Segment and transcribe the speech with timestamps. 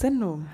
[0.00, 0.48] Sendung.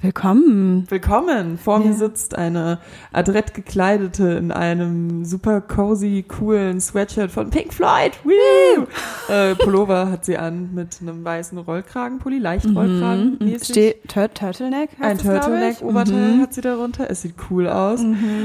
[0.00, 0.86] Willkommen.
[0.90, 1.58] Willkommen.
[1.58, 1.92] Vor mir Ja.
[1.94, 2.78] sitzt eine
[3.12, 8.12] adrett gekleidete in einem super cozy, coolen Sweatshirt von Pink Floyd.
[9.28, 13.38] Äh, Pullover hat sie an mit einem weißen Rollkragenpulli, leicht Rollkragen.
[13.40, 13.58] Mhm.
[13.60, 14.90] Steht Tur Turtleneck?
[15.00, 15.40] Ein das, glaub ich.
[15.42, 16.42] Turtleneck-Oberteil Mhm.
[16.42, 17.10] hat sie darunter.
[17.10, 18.00] Es sieht cool aus.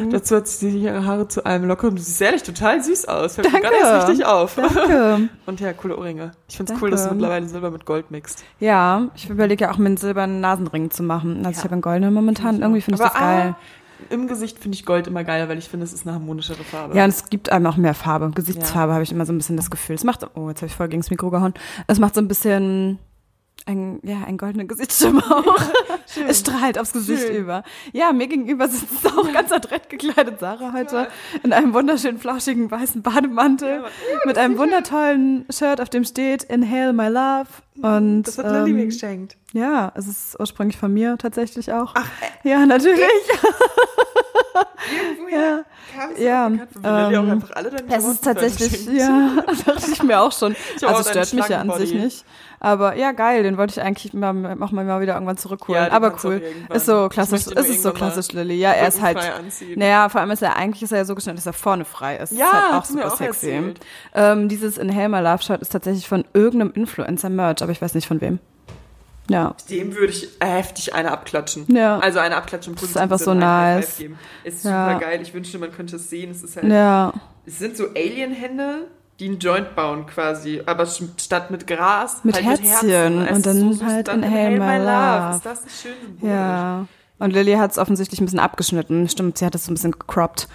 [0.09, 1.95] Dazu hat sie ihre Haare zu einem lockeren.
[1.97, 3.35] Du siehst ehrlich total süß aus.
[3.35, 3.67] Fällt mir Danke.
[3.77, 4.55] gerade erst richtig auf.
[4.55, 5.29] Danke.
[5.45, 6.31] Und ja, coole Ohrringe.
[6.49, 6.83] Ich find's Danke.
[6.85, 8.43] cool, dass du mittlerweile Silber mit Gold mixt.
[8.59, 11.42] Ja, ich überlege ja auch, mir einen silbernen Nasenring zu machen.
[11.45, 11.63] Also ich Ja.
[11.65, 12.61] habe einen goldenen momentan.
[12.61, 13.55] Irgendwie finde ich das geil.
[13.57, 16.63] Ah, Im Gesicht finde ich Gold immer geiler, weil ich finde, es ist eine harmonischere
[16.63, 16.95] Farbe.
[16.97, 18.31] Ja, und es gibt einem auch mehr Farbe.
[18.31, 19.95] Gesichtsfarbe habe ich immer so ein bisschen das Gefühl.
[19.95, 21.53] Es macht, oh, jetzt habe ich voll gegen das Mikro gehauen.
[21.87, 22.99] Es macht so ein bisschen
[23.65, 25.61] ein, ja, ein goldenen Gesichtsschimmer auch.
[26.27, 27.37] es strahlt aufs Gesicht Schön.
[27.37, 27.63] über.
[27.91, 31.07] Ja, mir gegenüber sitzt auch ganz adrett gekleidet Sarah heute
[31.43, 33.83] in einem wunderschönen flauschigen weißen Bademantel
[34.25, 37.47] mit einem wundertollen Shirt, auf dem steht Inhale My Love.
[37.81, 39.37] Und das hat Lilly mir ähm, geschenkt.
[39.53, 41.95] ja, es ist ursprünglich von mir tatsächlich auch.
[42.43, 42.99] ja, natürlich.
[45.31, 45.63] ja.
[45.95, 50.03] Kam ja, bekannt, von Lilly auch ähm, einfach alle Es ist tatsächlich, ja, dachte ich
[50.03, 50.55] mir auch schon.
[50.81, 52.25] Also stört mich ja an sich nicht.
[52.63, 54.29] Aber ja, geil, den wollte ich eigentlich mal,
[54.61, 55.83] auch mal wieder irgendwann zurückholen.
[55.83, 56.41] Ja, Aber cool.
[56.73, 58.55] Ist so klassisch, nur es ist so klassisch Lilly.
[58.55, 59.77] Ja, er ist halt, anziehen.
[59.77, 62.15] naja, vor allem ist er, eigentlich ist er ja so geschnitten, dass er vorne frei
[62.15, 62.31] ist.
[62.31, 63.73] Ja, ist halt auch super auch sexy.
[64.15, 64.77] Ähm, dieses
[65.09, 68.39] My Love Shirt ist tatsächlich von irgendeinem Influencer-Merch, aber ich weiß nicht von wem.
[69.29, 69.55] Ja.
[69.69, 71.65] Dem würde ich heftig eine abklatschen.
[71.67, 71.99] Ja.
[71.99, 72.75] Also eine abklatschen.
[72.75, 74.01] im ist einfach so nice.
[74.45, 74.87] Ist Ja.
[74.93, 75.19] super geil.
[75.21, 76.31] Ich wünschte, man könnte es sehen.
[76.31, 77.11] Es ist halt, Ja.
[77.45, 78.87] es sind so Alien-Hände,
[79.19, 83.45] die einen Joint bauen quasi, aber statt mit Gras Mit halt Herzchen Es und ist
[83.45, 83.83] dann süß.
[83.83, 85.35] halt dann Inhale My Love.
[85.35, 86.33] Ist das nicht schön symbolisch?
[86.35, 86.85] Ja.
[87.19, 89.07] Und Lilly hat es offensichtlich ein bisschen abgeschnitten.
[89.07, 90.47] Stimmt, sie hat es so ein bisschen gecroppt.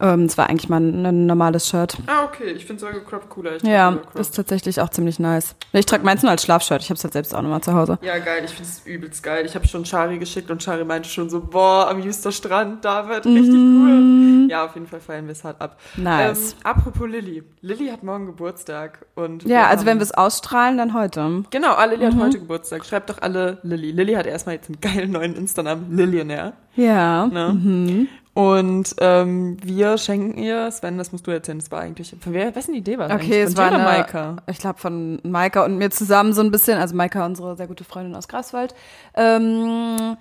[0.00, 1.96] Ähm, es war eigentlich mal ein, ein normales Shirt.
[2.06, 2.50] Ah, okay.
[2.52, 3.56] Ich finde sogar gecroppt cooler.
[3.56, 5.54] Ich Ja, ist tatsächlich auch ziemlich nice.
[5.72, 6.82] Ich trage meins nur als Schlafshirt.
[6.82, 7.98] Ich habe es halt selbst auch nochmal zu Hause.
[8.02, 9.44] Ja, geil, ich finde es übelst geil.
[9.46, 13.08] Ich habe schon Shari geschickt und Shari meinte schon so, boah, am Juster Strand, da
[13.08, 14.46] wird richtig cool.
[14.50, 15.78] Ja, auf jeden Fall feiern wir es hart ab.
[15.96, 16.04] Mhm.
[16.04, 16.52] Nice.
[16.52, 17.42] Ähm, apropos Lilly.
[17.62, 19.06] Lilly hat morgen Geburtstag.
[19.14, 21.44] und Ja, also wenn wir es ausstrahlen, dann heute.
[21.50, 22.14] Genau, ah, Lilly Mhm.
[22.16, 22.84] hat heute Geburtstag.
[22.84, 23.92] Schreibt doch alle Lilly.
[23.92, 26.52] Lilly hat erstmal jetzt einen geilen neuen Insta-Namen, Lillionär.
[26.76, 27.26] Ja.
[27.26, 28.06] Ne?
[28.36, 32.54] Und ähm, wir schenken ihr, Sven, das musst du erzählen, das war eigentlich, von wer,
[32.54, 33.48] wessen Idee war das Okay, eigentlich?
[33.52, 34.36] es war eine, Maika?
[34.46, 37.82] ich glaube von Maika und mir zusammen so ein bisschen, also Maika, unsere sehr gute
[37.84, 38.74] Freundin aus Greifswald.
[39.14, 40.18] Ähm,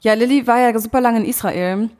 [0.00, 1.90] ja, Lilly war ja super lange in Israel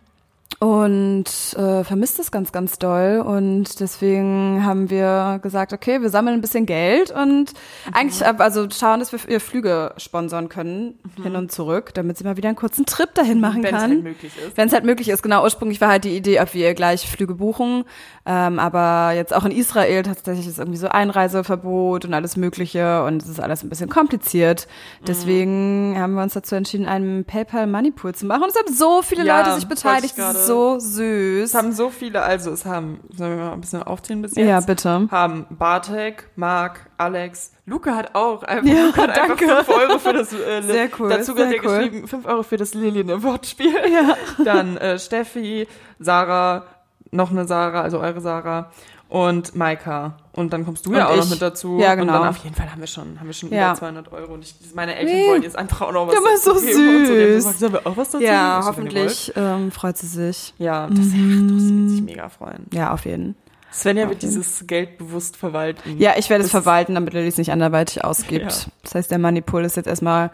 [0.58, 1.24] und
[1.56, 3.22] äh, vermisst es ganz, ganz doll.
[3.26, 7.92] Und deswegen haben wir gesagt, okay, wir sammeln ein bisschen Geld und Mhm.
[7.94, 12.36] eigentlich also schauen, dass wir ihr Flüge sponsern können, hin und zurück, damit sie mal
[12.38, 13.64] wieder einen kurzen Trip dahin machen Mhm.
[13.64, 13.90] Wenn es kann.
[13.90, 14.56] halt möglich ist.
[14.56, 15.42] Wenn es halt möglich ist, genau.
[15.42, 17.84] Ursprünglich war halt die Idee, ob wir gleich Flüge buchen.
[18.24, 23.22] Ähm, aber jetzt auch in Israel tatsächlich ist irgendwie so Einreiseverbot und alles Mögliche und
[23.22, 24.66] es ist alles ein bisschen kompliziert.
[25.06, 28.42] Deswegen haben wir uns dazu entschieden, einen PayPal Money Pool zu machen.
[28.44, 30.14] Und es haben so viele Ja, Leute sich beteiligt.
[30.36, 31.44] So süß.
[31.50, 34.46] Es haben so viele, also es haben, sollen wir mal ein bisschen aufzählen bis jetzt?
[34.48, 35.08] Ja, bitte.
[35.10, 39.44] Haben Bartek, Marc, Alex, Luca hat auch einfach, Ja, Luca hat danke.
[39.44, 41.78] einfach 5 Euro für das, äh, Sehr cool, dazu sehr hat er cool.
[41.78, 43.74] geschrieben, 5 Euro für das Lilien Wortspiel.
[43.92, 44.16] Ja.
[44.44, 45.66] Dann äh, Steffi,
[45.98, 46.64] Sarah,
[47.10, 48.70] noch eine Sarah, also eure Sarah
[49.08, 50.16] und Maika.
[50.32, 51.30] Und dann kommst du ja Und auch noch ich.
[51.30, 51.78] mit dazu.
[51.78, 52.12] Ja, Und genau.
[52.14, 53.68] dann auf jeden Fall haben wir schon, haben wir schon Ja.
[53.70, 54.34] über 200 Euro.
[54.34, 55.28] Und ich, meine Eltern Nee.
[55.28, 57.12] wollen jetzt einfach auch noch was Ja, aber so dazu geben und so.
[57.14, 57.34] Süß.
[57.36, 58.62] gesagt, Sollen wir auch was dazu Ja, geben?
[58.62, 60.54] So, ihr hoffentlich ähm, freut sie sich.
[60.58, 62.66] Ja, das, ach, das wird sich mega freuen.
[62.72, 63.36] Ja, auf jeden
[63.72, 65.96] Svenja Auf wird dieses Geld bewusst verwalten.
[65.98, 68.50] Ja, ich werde es Das- verwalten, damit Lilly es nicht anderweitig ausgibt.
[68.52, 68.70] Ja.
[68.82, 70.30] Das heißt, der Money Pool ist jetzt erstmal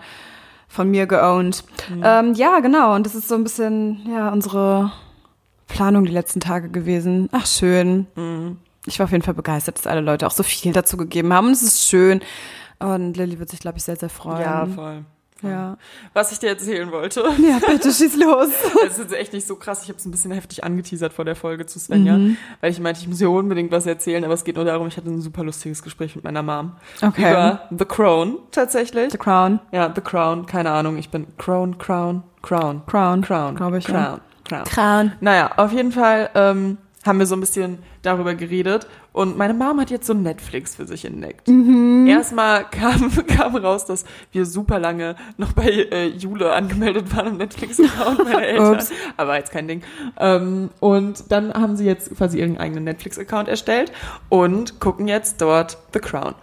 [0.68, 1.64] von mir geowned.
[1.90, 2.02] Mhm.
[2.04, 2.94] Ähm, ja, genau.
[2.94, 4.92] Und das ist so ein bisschen, ja, unsere
[5.68, 7.28] Planung die letzten Tage gewesen.
[7.32, 8.06] Ach, schön.
[8.16, 8.58] Mhm.
[8.86, 11.46] Ich war auf jeden Fall begeistert, dass alle Leute auch so viel dazu gegeben haben.
[11.48, 12.20] Und es ist schön.
[12.78, 14.40] Und Lilly wird sich, glaube ich, sehr, sehr freuen.
[14.40, 15.04] Ja, voll.
[15.42, 15.76] ja.
[16.14, 18.48] Was ich dir erzählen wollte, Ja, bitte schieß los.
[18.86, 19.84] es ist echt nicht so krass.
[19.84, 22.36] Ich habe es ein bisschen heftig angeteasert vor der Folge zu Svenja, Mhm.
[22.60, 24.96] weil ich meinte, ich muss ihr unbedingt was erzählen, aber es geht nur darum, ich
[24.96, 27.30] hatte ein super lustiges Gespräch mit meiner Mom Okay.
[27.30, 29.12] über The Crown tatsächlich.
[29.12, 29.60] The Crown.
[29.70, 33.22] Ja, The Crown, keine Ahnung, ich bin Crown, Crown, Crown, Crown.
[33.22, 34.20] Crown, Glaub ich, Crown, ja.
[34.44, 34.64] Crown.
[34.64, 35.12] Crown.
[35.20, 39.78] Naja, auf jeden Fall ähm, haben wir so ein bisschen darüber geredet und meine Mom
[39.80, 41.46] hat jetzt so Netflix für sich entdeckt.
[41.48, 42.06] Mhm.
[42.06, 47.36] Erstmal kam, kam raus, dass wir super lange noch bei äh, Jule angemeldet waren im
[47.36, 48.90] Netflix-Account meiner Eltern, Ups.
[49.16, 49.82] aber jetzt kein Ding.
[50.18, 53.92] Ähm, und dann haben sie jetzt quasi ihren eigenen Netflix-Account erstellt
[54.30, 56.34] und gucken jetzt dort The Crown.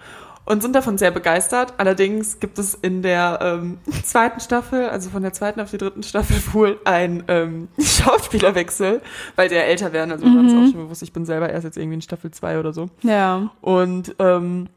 [0.50, 1.75] Und sind davon sehr begeistert.
[1.78, 6.01] Allerdings gibt es in der ähm, zweiten Staffel, also von der zweiten auf die dritten
[6.01, 9.01] Staffel, wohl ein ähm, Schauspielerwechsel,
[9.36, 10.12] weil die ja älter werden.
[10.12, 12.31] Also wir haben es auch schon bewusst, ich bin selber erst jetzt irgendwie in Staffel
[12.31, 12.90] 2 oder so.
[13.04, 13.51] Ja.
[13.62, 14.69] Und ähm,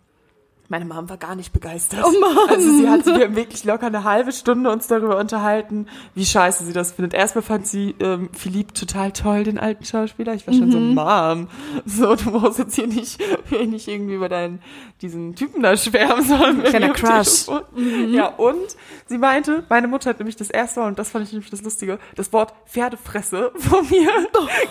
[0.69, 2.03] Meine Mom war gar nicht begeistert.
[2.03, 2.37] Oh Mann.
[2.49, 6.65] Also sie hat wir haben wirklich locker eine halbe Stunde uns darüber unterhalten, wie scheiße
[6.65, 7.13] sie das findet.
[7.13, 10.33] Erstmal fand sie ähm, Philipp total toll, den alten Schauspieler.
[10.35, 10.95] Ich war schon so, Mhm.
[10.95, 11.49] Mom,
[11.85, 13.21] so du brauchst jetzt hier nicht,
[13.51, 14.63] hier nicht irgendwie über deinen
[15.03, 17.45] diesen Typen da schwärmen, sondern Kleiner Crush.
[17.47, 18.13] Telefon.
[18.15, 18.77] Ja, und
[19.07, 21.61] sie meinte, meine Mutter hat nämlich das erste Mal, und das fand ich nämlich das
[21.63, 24.09] Lustige, das Wort Pferdefresse von mir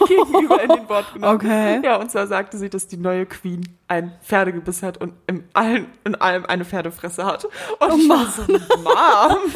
[0.07, 1.35] gegenüber in den Wort genommen.
[1.35, 1.81] Okay.
[1.83, 3.61] Ja, und zwar sagte sie, dass die neue Queen
[3.91, 7.43] ein Pferdegebiss hat und in, allen, in allem eine Pferdefresse hat.
[7.43, 8.43] Und ich war so,
[8.81, 9.53] Mom.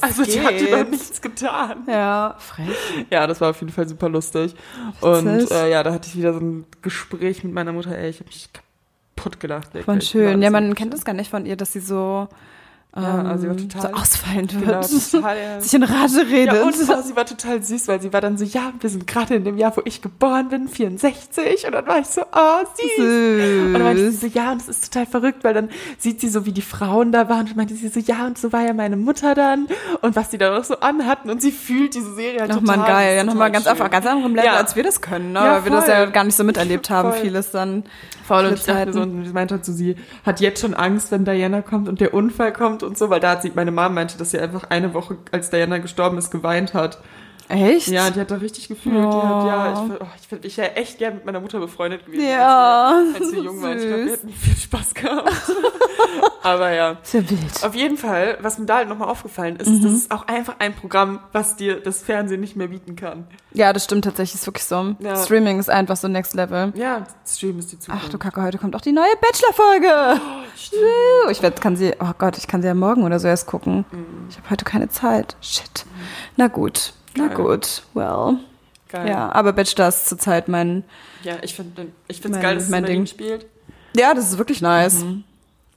[0.00, 1.84] Also die hat dir doch nichts getan.
[1.86, 2.68] Ja, frech.
[3.08, 4.54] Ja, das war auf jeden Fall super lustig.
[5.00, 7.96] Und äh, ja, da hatte ich wieder so ein Gespräch mit meiner Mutter.
[7.96, 9.70] Ey, ich habe mich kaputt gelacht.
[9.72, 10.08] Voll wirklich.
[10.08, 10.42] schön.
[10.42, 12.28] Ja, man kennt das gar nicht von ihr, dass sie so,
[12.96, 15.10] Ja, ähm, also sie war total- so ausfallend Genau, wird.
[15.12, 15.60] total, ja.
[15.60, 16.54] Sich in Rage redet.
[16.54, 19.34] Ja, und sie war total süß, weil sie war dann so, ja, wir sind gerade
[19.34, 21.66] in dem Jahr, wo ich geboren bin, 64.
[21.66, 22.96] Und dann war ich so, oh, süß.
[22.96, 23.65] Dann
[23.96, 26.52] meinte sie so, ja, und es ist total verrückt, weil dann sieht sie so, wie
[26.52, 27.46] die Frauen da waren.
[27.46, 29.66] Und meinte sie so, ja, und so war ja meine Mutter dann.
[30.02, 31.30] Und was die da noch so anhatten.
[31.30, 32.92] Und sie fühlt diese Serie halt Nochmal total.
[32.92, 33.90] geil, ja, nochmal ganz schön.
[33.90, 34.56] ganz anderem Level, Ja.
[34.56, 35.38] als wir das können, ne?
[35.40, 37.20] Ja, weil wir das ja gar nicht so miterlebt haben, Voll.
[37.22, 37.84] vieles dann.
[38.26, 41.10] Voll, und ich dachte so, und sie meinte halt so, sie hat jetzt schon Angst,
[41.12, 43.88] wenn Diana kommt und der Unfall kommt und so, weil da hat sie, meine Mama
[43.94, 46.98] meinte, dass sie einfach eine Woche, als Diana gestorben ist, geweint hat.
[47.48, 47.88] Echt?
[47.88, 48.94] Ja, die hat da richtig gefühlt.
[48.96, 52.04] Die hat, ja, ich, oh, ich, find- ich wäre echt gern mit meiner Mutter befreundet
[52.06, 52.26] gewesen.
[52.28, 53.78] Ja, Als, wir- als wir jung waren.
[53.78, 55.32] Ich glaube, wir hätten viel Spaß gehabt.
[56.42, 56.96] Aber ja.
[57.02, 57.64] Sehr wild.
[57.64, 59.82] Auf jeden Fall, was mir da halt nochmal aufgefallen ist, Mhm.
[59.82, 63.26] das ist auch einfach ein Programm, was dir das Fernsehen nicht mehr bieten kann.
[63.52, 64.94] Ja, das stimmt tatsächlich, ist wirklich so.
[65.00, 65.16] Ja.
[65.16, 66.72] Streaming ist einfach so next level.
[66.76, 68.04] Ja, Stream ist die Zukunft.
[68.06, 70.20] Ach du Kacke, heute kommt auch die neue Bachelor-Folge.
[70.72, 73.46] Woo, Ich werd, kann sie, oh Gott, ich kann sie ja morgen oder so erst
[73.46, 73.84] gucken.
[74.30, 75.36] Ich habe heute keine Zeit.
[75.40, 75.84] Shit.
[76.36, 77.28] Na gut, na.
[77.28, 77.36] Geil.
[77.36, 77.82] gut.
[77.94, 78.38] Well.
[78.88, 79.08] Geil.
[79.08, 80.84] Ja, aber Bachelor ist zurzeit mein,
[81.22, 83.06] Ja, ich finde ich find's Mein- geil, dass es mein in Berlin Ding.
[83.06, 83.46] spielt.
[83.96, 85.02] ja, das ist wirklich nice.
[85.02, 85.24] Mhm.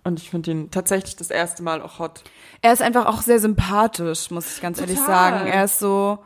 [0.03, 2.21] Und ich finde ihn tatsächlich das erste Mal auch hot.
[2.62, 5.33] Er ist einfach auch sehr sympathisch, muss ich ganz ehrlich Total.
[5.33, 5.47] sagen.
[5.47, 6.19] Er ist so,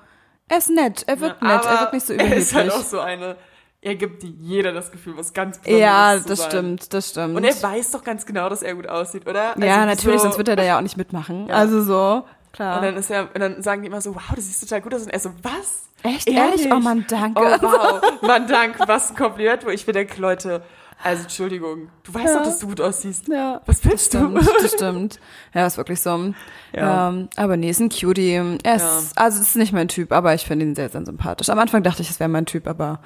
[0.47, 2.43] er ist nett, er wirkt nett, er wirkt nicht so Er überheblich.
[2.43, 3.35] ist halt auch so eine,
[3.81, 6.49] er gibt jeder das Gefühl, was ganz Besonderes ja, das sein.
[6.49, 7.35] stimmt, das stimmt.
[7.35, 9.57] Und er weiß doch ganz genau, dass er gut aussieht, oder?
[9.57, 11.47] ja, Also natürlich, so, sonst wird er da ja auch nicht mitmachen.
[11.47, 11.55] Ja.
[11.55, 12.77] Also so, klar.
[12.77, 14.93] Und dann ist er, und dann sagen die immer so, wow, du siehst total gut
[14.95, 15.01] aus.
[15.03, 15.83] Und er so, was?
[16.03, 16.27] Echt?
[16.29, 16.69] Ehrlich?
[16.71, 17.41] Oh Mann, danke.
[17.41, 20.61] Oh wow, Mann, danke, was ein Kompliment, wo ich mir denke, Leute,
[21.01, 22.37] also Entschuldigung, du weißt Ja.
[22.37, 23.27] doch, dass du gut aussiehst.
[23.27, 23.59] ja.
[23.65, 24.19] Was willst du?
[24.19, 25.19] Stimmt, das stimmt.
[25.53, 26.33] Ja, ist wirklich so.
[26.73, 27.09] Ja.
[27.09, 28.33] Ähm, aber nee, ist ein Cutie.
[28.63, 28.99] Er ist, Ja.
[29.15, 31.49] also ist nicht mein Typ, aber ich finde ihn sehr, sehr sympathisch.
[31.49, 32.99] Am Anfang dachte ich, es wäre mein Typ, aber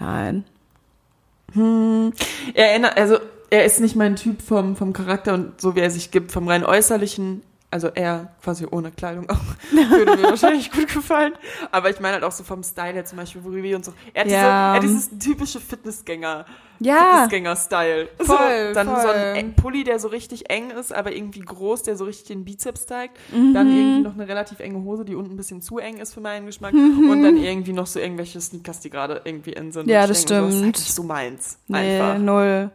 [0.00, 0.44] nein.
[1.54, 3.18] Er erinnert, also
[3.50, 6.48] er ist nicht mein Typ vom, vom Charakter und so wie er sich gibt, vom
[6.48, 7.42] rein äußerlichen,
[7.76, 9.36] also er quasi ohne Kleidung auch,
[9.70, 11.34] würde mir wahrscheinlich gut gefallen.
[11.70, 13.92] Aber ich meine halt auch so vom Style her zum Beispiel, worüber wir uns so,
[14.14, 14.38] er hat, Ja.
[14.38, 16.46] diese, er hat dieses typische Fitnessgänger.
[16.80, 17.26] Ja.
[17.28, 18.08] Fitnessgänger-Style.
[18.20, 19.00] Voll, so, dann voll.
[19.02, 22.28] so ein Eng- Pulli, der so richtig eng ist, aber irgendwie groß, der so richtig
[22.28, 23.16] den Bizeps zeigt.
[23.34, 23.52] Mhm.
[23.54, 26.20] Dann irgendwie noch eine relativ enge Hose, die unten ein bisschen zu eng ist für
[26.20, 26.72] meinen Geschmack.
[26.72, 27.10] Mhm.
[27.10, 29.88] Und dann irgendwie noch so irgendwelche Sneakers, die gerade irgendwie in sind.
[29.88, 30.78] Ja, Und das denke, so, ist halt stimmt.
[30.78, 31.58] nicht so meins.
[31.68, 32.18] Nee, Einfach.
[32.18, 32.70] null.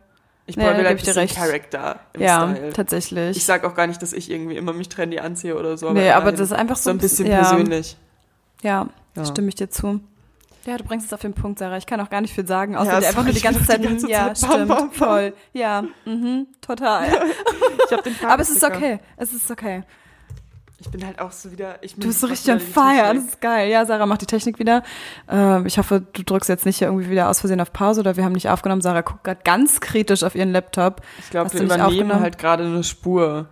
[0.51, 1.35] Ich brauche ein ich dir recht.
[1.35, 2.73] Charakter im Ja, Style.
[2.73, 3.37] tatsächlich.
[3.37, 5.91] Ich sag auch gar nicht, dass ich irgendwie immer mich trendy anziehe oder so.
[5.91, 7.95] nee, aber das ist einfach so, so ein bisschen ja, persönlich.
[8.61, 9.25] Ja, Ja.
[9.25, 10.01] stimme ich dir zu.
[10.65, 11.77] Ja, du bringst es auf den Punkt, Sarah.
[11.77, 13.79] Ich kann auch gar nicht viel sagen, außer Ja, dir einfach nur die ganze Zeit.
[13.83, 14.91] die ganze ja, Zeit bam, stimmt, bam, bam.
[14.91, 15.33] voll.
[15.53, 17.07] Ja, mhm, total.
[17.85, 18.99] Ich hab den Aber es ist okay.
[19.17, 19.83] Es ist okay.
[20.81, 21.75] Ich bin halt auch so wieder.
[21.81, 23.13] Ich Du bist so richtig on fire.
[23.13, 23.69] Das ist geil.
[23.69, 24.81] Ja, Sarah macht die Technik wieder.
[25.29, 28.17] Ähm, ich hoffe, du drückst jetzt nicht hier irgendwie wieder aus Versehen auf Pause oder
[28.17, 28.81] wir haben nicht aufgenommen.
[28.81, 31.01] Sarah guckt gerade ganz kritisch auf ihren Laptop.
[31.19, 33.47] Ich glaube, wir übernehmen halt gerade eine Spur.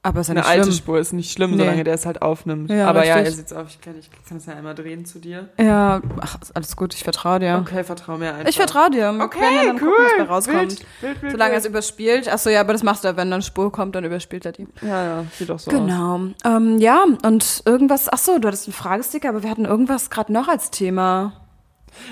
[0.00, 0.74] Aber ist ja Eine nicht alte schlimm.
[0.76, 1.58] Spur ist nicht schlimm, Nee.
[1.58, 2.70] solange der es halt aufnimmt.
[2.70, 3.32] Ja, Aber ja, richtig.
[3.32, 3.66] er sieht's auf.
[3.68, 5.48] Ich kann, ich kann es ja einmal drehen zu dir.
[5.58, 6.94] Ja, ach, alles gut.
[6.94, 7.58] Ich vertraue dir.
[7.60, 8.48] Okay, vertrau mir einfach.
[8.48, 9.12] Ich vertraue dir.
[9.12, 9.90] Wir Okay, können ja dann cool.
[9.90, 10.58] gucken, was da rauskommt.
[10.70, 11.70] Wild, wild, wild, Solange es wild.
[11.72, 12.28] überspielt.
[12.32, 14.68] Achso, ja, aber das machst du, wenn dann Spur kommt, dann überspielt er die.
[14.82, 15.76] Ja, ja, sieht doch so aus.
[15.76, 16.20] Genau.
[16.44, 20.32] Ähm, ja, und irgendwas, ach so, du hattest einen Fragesticker, aber wir hatten irgendwas gerade
[20.32, 21.32] noch als Thema.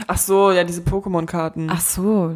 [0.09, 1.69] Ach so, ja, diese Pokémon-Karten.
[1.71, 2.35] Ach so.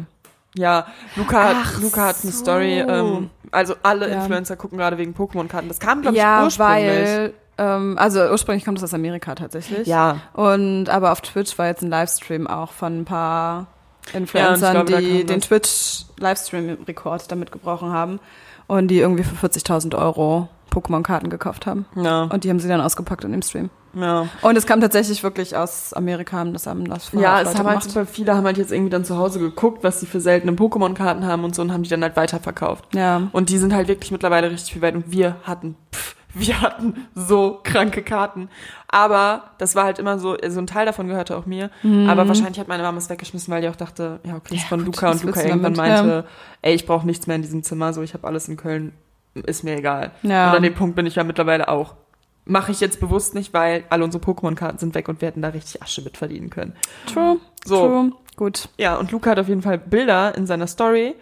[0.55, 2.39] Ja, Luca, hat, Ach Luca hat eine so.
[2.39, 2.79] Story.
[2.79, 4.21] Ähm, also alle Ja.
[4.21, 5.67] Influencer gucken gerade wegen Pokémon-Karten.
[5.67, 6.85] Das kam, glaube ich, Ja, ursprünglich.
[6.85, 9.87] weil, ähm, also ursprünglich kommt das aus Amerika tatsächlich.
[9.87, 13.67] Ja, Und aber auf Twitch war jetzt ein Livestream auch von ein paar
[14.13, 15.41] Influencern, glaube, da die den.
[15.41, 18.19] Twitch-Livestream-Rekord damit gebrochen haben
[18.67, 21.85] und die irgendwie für 40.000 Euro Pokémon-Karten gekauft haben.
[21.95, 23.69] ja, Und die haben sie dann ausgepackt in dem Stream.
[23.93, 24.27] ja.
[24.41, 27.83] Und es kam tatsächlich wirklich aus Amerika, haben das haben das Ja, es haben halt
[27.83, 31.25] super viele haben halt jetzt irgendwie dann zu Hause geguckt, was sie für seltene Pokémon-Karten
[31.25, 32.95] haben und so und haben die dann halt weiterverkauft.
[32.95, 33.23] Ja.
[33.33, 37.07] Und die sind halt wirklich mittlerweile richtig viel wert und wir hatten pff, wir hatten
[37.15, 38.47] so kranke Karten.
[38.93, 41.69] Aber das war halt immer so, so ein Teil davon gehörte auch mir.
[42.07, 44.67] Aber wahrscheinlich hat meine Mama es weggeschmissen, weil die auch dachte, ja, okay, ist Ja,
[44.67, 45.77] von Luca und Luca irgendwann damit?
[45.77, 46.25] meinte,
[46.61, 48.91] ey, ich brauche nichts mehr in diesem Zimmer, so ich habe alles in Köln,
[49.33, 50.11] ist mir egal.
[50.23, 50.49] Ja.
[50.49, 51.95] Und an dem Punkt bin ich ja mittlerweile auch.
[52.43, 55.49] Mache ich jetzt bewusst nicht, weil alle unsere Pokémon-Karten sind weg und wir hätten da
[55.49, 56.73] richtig Asche mit verdienen können.
[57.05, 57.37] True.
[57.63, 57.87] So.
[57.87, 58.11] True.
[58.35, 58.69] Gut.
[58.77, 61.15] Ja, und Luca hat auf jeden Fall Bilder in seiner Story,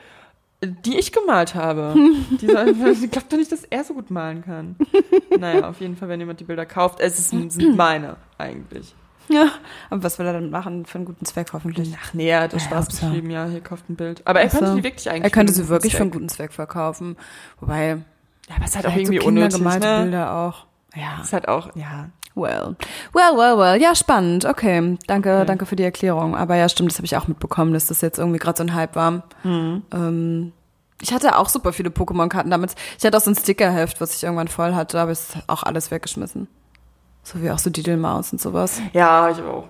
[0.64, 1.94] die ich gemalt habe.
[2.42, 2.58] Die so-
[3.06, 4.76] ich glaube doch nicht, dass er so gut malen kann.
[5.40, 8.94] Naja, auf jeden Fall, wenn jemand die Bilder kauft, es ist, sind meine eigentlich.
[9.30, 9.50] Ja.
[9.90, 10.86] Aber was will er dann machen?
[10.86, 11.96] Für einen guten Zweck hoffentlich.
[12.04, 14.22] Ach nee, er hat das Ja, Spaß beschrieben, ja, hier kauft ein Bild.
[14.26, 14.58] Aber er Ach so.
[14.60, 17.16] könnte die wirklich eigentlich Er könnte sie wirklich für einen guten Zweck verkaufen.
[17.62, 18.00] Wobei,
[18.50, 20.04] Ja, aber es halt auch irgendwie so unnötig, kindergemalte ne?
[20.04, 20.66] Bilder auch.
[20.96, 21.22] Ja.
[21.22, 22.10] Ist halt auch, ja.
[22.40, 22.76] Well.
[23.14, 23.82] Well, well, well.
[23.82, 24.46] Ja, spannend.
[24.46, 24.98] Okay.
[25.08, 25.46] Danke, Okay.
[25.46, 26.36] danke für die Erklärung.
[26.36, 28.74] Aber ja, stimmt, das habe ich auch mitbekommen, dass das jetzt irgendwie gerade so ein
[28.74, 29.24] Hype war.
[29.44, 29.84] Mhm.
[29.94, 30.52] Ähm,
[31.02, 32.76] ich hatte auch super viele Pokémon-Karten damit.
[32.98, 35.64] Ich hatte auch so ein Stickerheft, was ich irgendwann voll hatte, aber es ist auch
[35.64, 36.48] alles weggeschmissen.
[37.24, 38.82] So wie auch so Diddlemaus und sowas.
[38.94, 39.66] Ja, ich auch.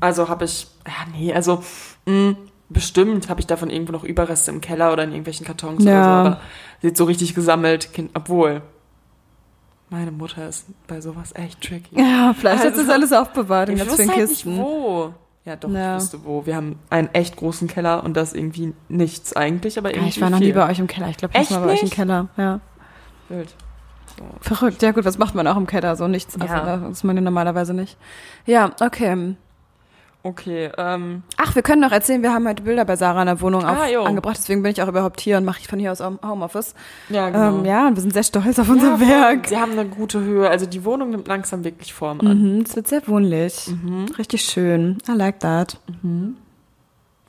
[0.00, 1.62] Also habe ich, ja, nee, also
[2.06, 2.34] mh,
[2.68, 6.04] bestimmt habe ich davon irgendwo noch Überreste im Keller oder in irgendwelchen Kartons oder Ja.
[6.04, 6.40] so, aber
[6.82, 8.62] jetzt so richtig gesammelt, kind, obwohl
[9.90, 12.00] meine Mutter ist bei sowas echt tricky.
[12.00, 14.50] Ja, vielleicht hat Also, sie das alles aufbewahrt in ich ganz vielen halt Kisten.
[14.52, 15.14] nicht wo.
[15.44, 15.96] Ja, doch, Ja.
[15.96, 16.46] ich wusste wo.
[16.46, 20.20] Wir haben einen echt großen Keller und das irgendwie nichts eigentlich, aber Ja, irgendwie ich
[20.20, 20.46] war noch viel.
[20.48, 21.08] nie bei euch im Keller.
[21.08, 21.94] Ich glaube, ich war bei euch im nicht?
[21.94, 22.28] Keller.
[22.36, 22.60] Ja.
[23.28, 23.54] Wild.
[24.40, 24.82] Verrückt.
[24.82, 25.96] Ja gut, was macht man auch im Keller?
[25.96, 26.38] So nichts.
[26.38, 26.76] Also Ja.
[26.76, 27.96] das ist man ja normalerweise nicht.
[28.44, 29.34] Ja, okay.
[30.22, 33.40] Okay, ähm, Ach, wir können noch erzählen, wir haben heute Bilder bei Sarah in der
[33.40, 35.92] Wohnung Ah, auf, angebracht, deswegen bin ich auch überhaupt hier und mache ich von hier
[35.92, 36.74] aus Homeoffice.
[37.08, 37.58] ja, genau.
[37.60, 39.08] Ähm, ja, und wir sind sehr stolz auf Ja, unser voll.
[39.08, 39.46] Werk.
[39.48, 40.48] Sie haben eine gute Höhe.
[40.50, 42.56] Also die Wohnung nimmt langsam wirklich Form an.
[42.56, 43.68] Mhm, es wird sehr wohnlich.
[43.68, 44.06] Mhm.
[44.18, 44.98] Richtig schön.
[45.08, 45.78] I like that.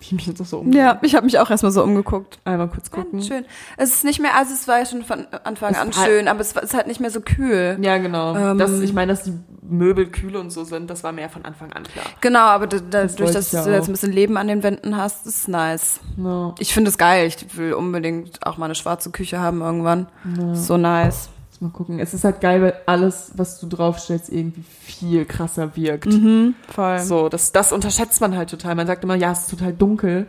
[0.02, 0.72] Ich mich jetzt noch so um.
[0.74, 2.40] Ja, ich habe mich auch erstmal so umgeguckt.
[2.44, 3.20] Einmal kurz gucken.
[3.20, 3.46] Ganz schön.
[3.78, 6.40] Es ist nicht mehr, also es war ja schon von Anfang Es an schön, aber
[6.42, 7.78] es war- ist halt nicht mehr so kühl.
[7.82, 8.36] Ja, genau.
[8.36, 11.30] Ähm, das, ich meine, dass die Möbel kühl und so sind, das war mir ja
[11.30, 12.06] von Anfang an klar.
[12.20, 13.88] Genau, aber da, da, durch wollte dass ja du jetzt auch.
[13.88, 16.00] ein bisschen Leben an den Wänden hast, ist nice.
[16.18, 16.56] No.
[16.60, 17.28] Ich finde es geil.
[17.28, 20.08] Ich will unbedingt auch mal eine schwarze Küche haben irgendwann.
[20.54, 21.30] So nice.
[21.62, 22.00] Mal gucken.
[22.00, 26.08] Es ist halt geil, weil alles, was du draufstellst, irgendwie viel krasser wirkt.
[26.08, 26.98] Mhm, voll.
[27.00, 28.74] So, das, das unterschätzt man halt total.
[28.74, 30.28] Man sagt immer, ja, es ist total dunkel,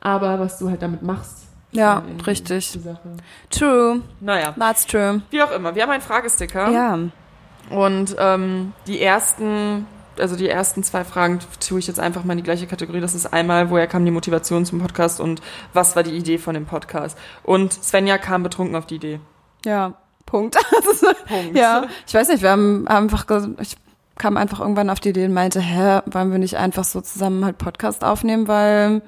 [0.00, 1.38] aber was du halt damit machst.
[1.38, 2.78] ist Ja, irgendwie richtig.
[3.50, 4.02] True.
[4.20, 5.20] Naja, That's true.
[5.30, 5.74] wie auch immer.
[5.74, 6.70] Wir haben einen Fragesticker.
[6.70, 6.96] Ja.
[7.70, 9.84] Und ähm, die ersten,
[10.16, 13.00] also die ersten zwei Fragen tue ich jetzt einfach mal in die gleiche Kategorie.
[13.00, 15.42] Das ist einmal, woher kam die Motivation zum Podcast und
[15.72, 17.18] was war die Idee von dem Podcast?
[17.42, 19.18] Und Svenja kam betrunken auf die Idee.
[19.64, 19.94] Ja.
[20.28, 20.56] Punkt.
[20.92, 21.56] Ist, Punkt.
[21.56, 21.86] ja.
[22.06, 23.24] Ich weiß nicht, wir haben einfach,
[23.60, 23.76] ich
[24.18, 27.44] kam einfach irgendwann auf die Idee und meinte, hä, wollen wir nicht einfach so zusammen
[27.44, 29.00] halt Podcast aufnehmen, weil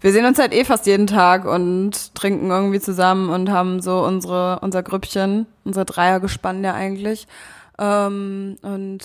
[0.00, 4.04] wir sehen uns halt eh fast jeden Tag und trinken irgendwie zusammen und haben so
[4.04, 7.26] unsere, unser Grüppchen, unser Dreiergespann ja eigentlich.
[7.78, 9.00] Ähm, und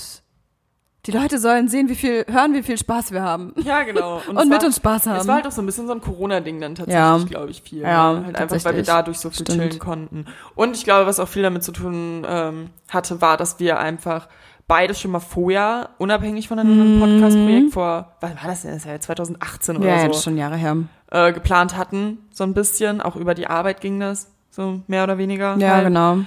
[1.07, 3.53] die Leute sollen sehen, wie viel, hören, wie viel Spaß wir haben.
[3.63, 4.21] Ja, genau.
[4.27, 5.17] Und, es mit war, uns Spaß haben.
[5.21, 7.17] Es war halt auch so ein bisschen so ein Corona-Ding dann tatsächlich, Ja.
[7.29, 7.81] glaube ich, viel.
[7.81, 8.25] Ja, ne?
[8.25, 9.59] Halt einfach, weil wir dadurch so viel Stimmt.
[9.61, 10.25] chillen konnten.
[10.55, 14.27] Und ich glaube, was auch viel damit zu tun ähm, hatte, war, dass wir einfach
[14.67, 18.71] beide schon mal vorher, unabhängig voneinander, ein Podcast-Projekt vor, was war das denn?
[18.71, 20.07] Das ist ja 2018 oder ja, ja, so.
[20.09, 20.75] das ist schon Jahre her.
[21.11, 22.99] äh, geplant hatten, so ein bisschen.
[23.01, 25.55] Auch über die Arbeit ging das, so mehr oder weniger.
[25.57, 25.85] Ja, halt.
[25.85, 26.17] genau.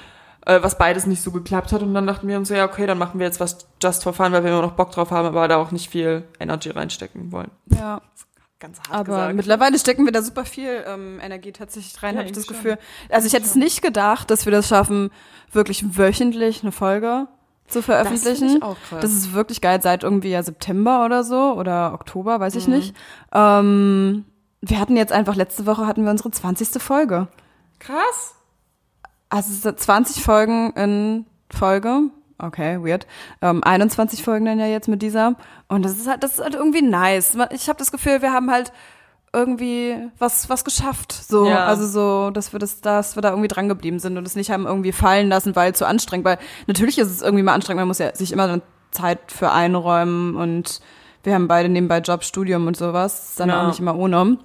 [0.47, 1.83] Äh, was beides nicht so geklappt hat.
[1.83, 4.13] Und dann dachten wir uns so, ja, okay, dann machen wir jetzt was just for
[4.15, 7.31] fun, weil wir immer noch Bock drauf haben, aber da auch nicht viel Energy reinstecken
[7.33, 7.51] wollen.
[7.67, 8.01] Ja.
[8.59, 9.35] Ganz hart Aber gesagt.
[9.37, 12.63] mittlerweile stecken wir da super viel ähm, Energie tatsächlich rein, Ja, habe ich das irgendwie
[12.71, 12.79] Gefühl.
[13.09, 15.11] Also ich hätte es nicht gedacht, dass wir das schaffen,
[15.51, 17.27] wirklich wöchentlich eine Folge
[17.69, 18.61] zu das veröffentlichen.
[18.61, 18.77] krass.
[19.01, 22.75] Das ist wirklich geil, seit irgendwie ja September oder so oder Oktober, weiß ich Mhm.
[22.75, 22.95] nicht.
[23.33, 24.25] Ähm,
[24.61, 26.81] wir hatten jetzt einfach, letzte Woche hatten wir unsere 20.
[26.83, 27.29] Folge.
[27.79, 28.35] krass.
[29.31, 32.03] Also es sind 20 Folgen in Folge.
[32.39, 33.07] Okay, weird.
[33.43, 35.35] Ähm, 21 Folgen dann ja jetzt mit dieser.
[35.69, 37.37] Und das ist halt, das ist halt irgendwie nice.
[37.51, 38.73] Ich habe das Gefühl, wir haben halt
[39.33, 41.13] irgendwie was, was geschafft.
[41.13, 41.67] So, Ja.
[41.67, 44.51] also so, dass wir das, dass wir da irgendwie dran geblieben sind und es nicht
[44.51, 46.25] haben irgendwie fallen lassen, weil zu anstrengend.
[46.25, 49.53] Weil natürlich ist es irgendwie mal anstrengend, man muss ja sich immer dann Zeit für
[49.53, 50.81] einräumen und
[51.23, 53.31] wir haben beide nebenbei Job, Studium und sowas.
[53.31, 53.63] Ist dann Ja.
[53.63, 54.39] auch nicht immer ohne.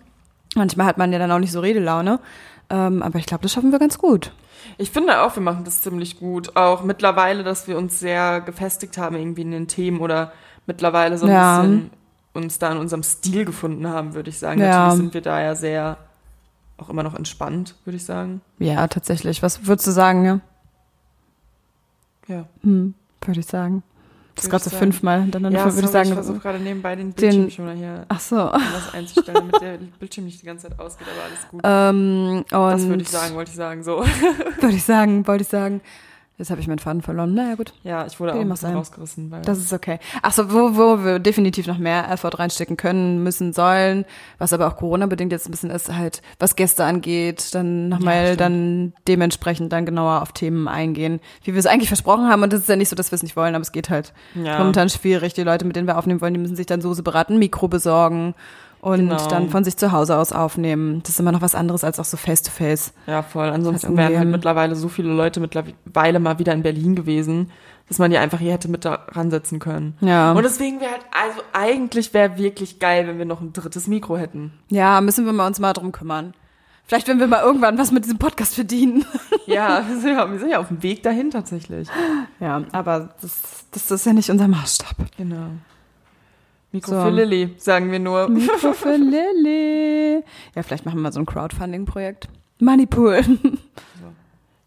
[0.56, 2.20] Manchmal hat man ja dann auch nicht so Redelaune.
[2.70, 4.34] Ähm, aber ich glaube, das schaffen wir ganz gut.
[4.78, 6.56] Ich finde auch, wir machen das ziemlich gut.
[6.56, 10.32] Auch mittlerweile, dass wir uns sehr gefestigt haben irgendwie in den Themen oder
[10.66, 11.62] mittlerweile so ein Ja.
[11.62, 11.90] bisschen
[12.34, 14.60] uns da in unserem Stil gefunden haben, würde ich sagen.
[14.60, 14.68] Ja.
[14.88, 15.98] Natürlich sind wir da ja sehr
[16.78, 18.42] auch immer noch entspannt, würde ich sagen.
[18.60, 19.42] Ja, tatsächlich.
[19.42, 20.40] Was würdest du sagen, ja?
[22.28, 22.46] Ja.
[22.64, 23.84] Hm, würde ich sagen.
[24.36, 24.80] Das gerade so sagen.
[24.84, 26.14] fünfmal hintereinander, Ja, würde ich sorry, ich sagen.
[26.14, 28.36] versuche gerade nebenbei den Den- Bildschirmschoner hier Ach so.
[28.36, 31.62] was einzustellen, damit der Bildschirm nicht die ganze Zeit ausgeht, aber alles gut.
[31.64, 34.04] Ähm, das würde ich sagen, wollte ich sagen, so.
[34.62, 35.82] Würde ich sagen, wollte ich sagen.
[36.38, 37.34] Jetzt habe ich meinen Faden verloren.
[37.34, 37.74] Naja, gut.
[37.84, 39.32] Ja, ich wurde Okay, auch rausgerissen.
[39.32, 40.00] Weil Das ist okay.
[40.22, 44.04] Achso, wo, wo wir definitiv noch mehr Effort reinstecken können, müssen, sollen,
[44.38, 48.42] was aber auch Corona-bedingt jetzt ein bisschen ist, halt, was Gäste angeht, dann nochmal stimmt.
[48.42, 52.44] dann dementsprechend dann genauer auf Themen eingehen, wie wir es eigentlich versprochen haben.
[52.44, 54.12] Und das ist ja nicht so, dass wir es nicht wollen, aber es geht halt
[54.34, 54.58] Ja.
[54.58, 55.34] momentan schwierig.
[55.36, 57.70] Die Leute, mit denen wir aufnehmen wollen, die müssen sich dann so separat ein Mikro
[57.70, 58.36] besorgen
[58.86, 59.28] und Genau.
[59.28, 61.02] dann von sich zu Hause aus aufnehmen.
[61.02, 62.94] Das ist immer noch was anderes als auch so face-to-face.
[63.08, 63.50] Ja, voll.
[63.50, 67.50] Ansonsten irgendwie- wären halt mittlerweile so viele Leute mittlerweile mal wieder in Berlin gewesen,
[67.90, 69.98] dass man die einfach hier hätte mit da ransetzen können.
[70.02, 70.34] Ja.
[70.34, 74.18] Und deswegen wäre halt, also eigentlich wäre wirklich geil, wenn wir noch ein drittes Mikro
[74.18, 74.54] hätten.
[74.70, 76.34] Ja, müssen wir mal uns mal drum kümmern.
[76.88, 79.04] Vielleicht, wenn wir mal irgendwann was mit diesem Podcast verdienen.
[79.48, 81.88] Ja, wir sind ja, wir sind ja auf dem Weg dahin tatsächlich.
[82.40, 84.96] Ja, aber das, das ist ja nicht unser Maßstab.
[85.18, 85.50] Genau.
[86.76, 87.02] Mikro So.
[87.04, 88.28] für Lilly, sagen wir nur.
[88.30, 90.24] Mikro für Lilly.
[90.56, 92.28] Ja, vielleicht machen wir mal so ein Crowdfunding-Projekt.
[92.60, 93.22] Moneypool.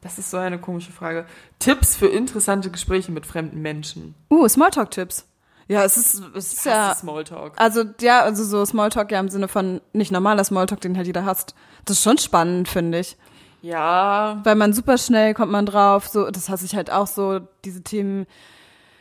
[0.00, 1.26] Das ist so eine komische Frage.
[1.58, 4.14] Tipps für interessante Gespräche mit fremden Menschen.
[4.30, 5.26] Uh, Smalltalk-Tipps.
[5.66, 7.52] Ja, es ist, es ist ja, Smalltalk.
[7.56, 11.26] also, ja, also so Smalltalk ja im Sinne von nicht normaler Smalltalk, den halt jeder
[11.26, 11.54] hasst.
[11.84, 13.16] Das ist schon spannend, finde ich.
[13.60, 17.40] Ja, Weil man super schnell kommt man drauf, so, das hasse ich halt auch so,
[17.64, 18.26] diese Themen,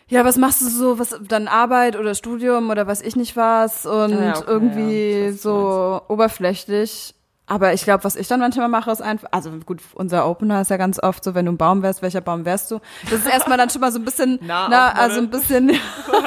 [0.09, 3.85] ja, was machst du so, was, dann Arbeit oder Studium oder was ich nicht was
[3.85, 5.31] und Ah ja, okay, irgendwie ja.
[5.33, 7.13] So oberflächlich.
[7.49, 10.69] Aber ich glaube, was ich dann manchmal mache, ist einfach, also gut, unser Opener ist
[10.69, 12.79] ja ganz oft so, wenn du ein Baum wärst, welcher Baum wärst du?
[13.09, 15.71] Das ist erstmal dann schon mal so ein bisschen, Na, na, also ein bisschen,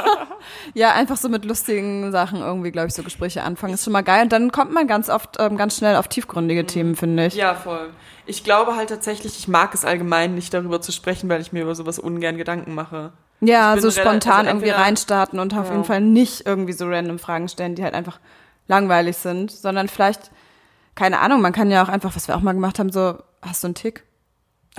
[0.74, 4.00] ja, einfach so mit lustigen Sachen irgendwie, glaube ich, so Gespräche anfangen, ist schon mal
[4.00, 4.22] geil.
[4.22, 7.34] Und dann kommt man ganz oft, ähm, ganz schnell auf tiefgründige Themen, finde ich.
[7.34, 7.40] Mhm.
[7.40, 7.90] ja, voll.
[8.24, 11.62] Ich glaube halt tatsächlich, ich mag es allgemein nicht darüber zu sprechen, weil ich mir
[11.62, 13.12] über sowas ungern Gedanken mache.
[13.40, 15.72] Ja, Ich so spontan also irgendwie reinstarten und auf Ja.
[15.72, 18.20] jeden Fall nicht irgendwie so random Fragen stellen, die halt einfach
[18.68, 20.30] langweilig sind, sondern vielleicht,
[20.94, 23.62] keine Ahnung, man kann ja auch einfach, was wir auch mal gemacht haben, so, hast
[23.64, 24.04] du einen Tick?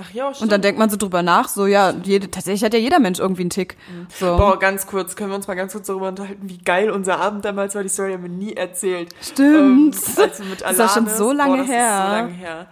[0.00, 0.42] Ach ja, stimmt.
[0.44, 3.18] Und dann denkt man so drüber nach, so, ja, jede, tatsächlich hat ja jeder Mensch
[3.18, 3.76] irgendwie einen Tick.
[4.18, 4.36] So.
[4.38, 7.44] Boah, ganz kurz, können wir uns mal ganz kurz darüber unterhalten, wie geil unser Abend
[7.44, 7.82] damals war.
[7.82, 9.10] Die Story haben wir nie erzählt.
[9.20, 9.94] Stimmt.
[9.96, 11.88] Ähm, als wir mit Das ist schon Alanis- so lange Boah, das her.
[11.88, 12.66] Ist so lange her.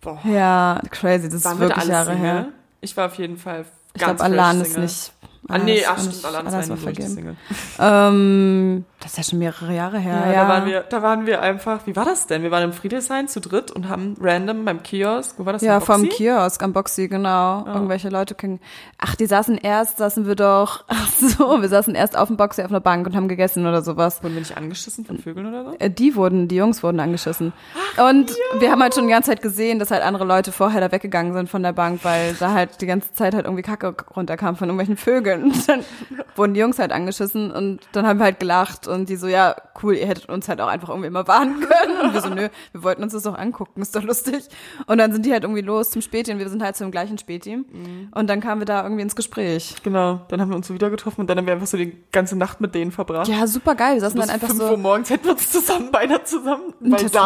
[0.00, 2.22] Boah, Ja, crazy, das waren ist wir da wirklich Jahre Single?
[2.24, 2.48] her.
[2.82, 3.64] Ich war auf jeden Fall
[3.94, 4.82] Ich ganz glaube, fresh Alan ist Single.
[4.84, 5.12] nicht.
[5.48, 7.36] Ah, nee, ach stimmt, ist eine noch durch vergeben.
[7.78, 10.22] Ähm, das ist ja schon mehrere Jahre her.
[10.26, 12.42] Ja, Ja, Da, waren wir, da waren wir einfach, wie war das denn?
[12.42, 15.60] Wir waren im Friedrichshain zu dritt und haben random beim Kiosk, wo war das?
[15.60, 16.08] Ja, vom?
[16.08, 17.66] Kiosk am Boxy, genau.
[17.66, 18.60] Irgendwelche Leute kennen.
[18.98, 22.62] Ach, die saßen erst, saßen wir doch, ach so, wir saßen erst auf dem Boxy
[22.62, 24.22] auf einer Bank und haben gegessen oder sowas.
[24.22, 25.76] Wurden wir nicht angeschissen von Vögeln oder so?
[25.78, 27.52] Äh, Die wurden, die Jungs wurden angeschissen.
[27.98, 30.90] Und wir haben halt schon die ganze Zeit gesehen, dass halt andere Leute vorher da
[30.90, 34.56] weggegangen sind von der Bank, weil da halt die ganze Zeit halt irgendwie Kacke runterkam
[34.56, 35.33] von irgendwelchen Vögeln.
[35.42, 35.80] Und dann
[36.36, 39.56] wurden die Jungs halt angeschissen und dann haben wir halt gelacht und die so, ja,
[39.82, 42.00] cool, ihr hättet uns halt auch einfach irgendwie immer warnen können.
[42.00, 44.48] Und wir so, nö, wir wollten uns das doch angucken, ist doch lustig.
[44.86, 47.18] Und dann sind die halt irgendwie los zum Späti und wir sind halt zum gleichen
[47.18, 47.64] Späti.
[48.12, 49.74] Und dann kamen wir da irgendwie ins Gespräch.
[49.82, 51.96] Genau, dann haben wir uns so wieder getroffen und dann haben wir einfach so die
[52.12, 53.28] ganze Nacht mit denen verbracht.
[53.28, 53.94] Ja, super geil.
[53.94, 54.70] Wir saßen dann einfach 5 so.
[54.70, 56.74] Uhr morgens hätten wir uns zusammen beinahe zusammen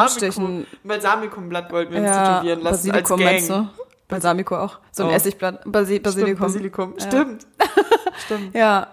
[0.08, 0.66] stechen.
[0.84, 3.68] Balsamikumblatt wollten wir uns Ja, tätowieren lassen Basilikum als meinst Gang.
[3.76, 3.82] du?
[4.08, 4.78] Balsamico auch.
[4.90, 5.12] So ein Oh.
[5.12, 5.60] Essigblatt.
[5.70, 6.48] Basi Basilikum.
[6.48, 6.94] Stimmt, Basilikum.
[6.98, 7.06] Ja.
[7.06, 7.46] Stimmt.
[8.24, 8.54] Stimmt.
[8.54, 8.88] Ja.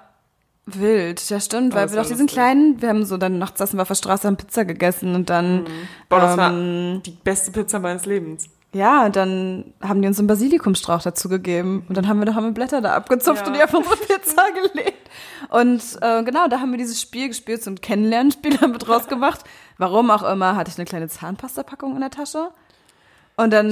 [0.68, 3.78] Wild, ja stimmt, weil wir war doch diesen kleinen, wir haben so dann nachts saßen
[3.78, 5.68] wir auf der Straße, haben Pizza gegessen und dann,
[6.10, 8.46] Boah, das war ähm, die beste Pizza meines Lebens.
[8.74, 12.34] ja, und dann haben die uns einen Basilikumstrauch dazu gegeben und dann haben wir doch
[12.34, 13.48] haben wir Blätter da abgezupft Ja.
[13.48, 14.42] und die auf unsere Pizza
[14.74, 15.08] gelegt.
[15.50, 19.08] Und äh, genau, da haben wir dieses Spiel gespielt, so ein Kennenlernspiel haben wir draus
[19.08, 19.42] gemacht.
[19.78, 22.50] Warum auch immer, hatte ich eine kleine Zahnpastapackung in der Tasche.
[23.36, 23.70] Und dann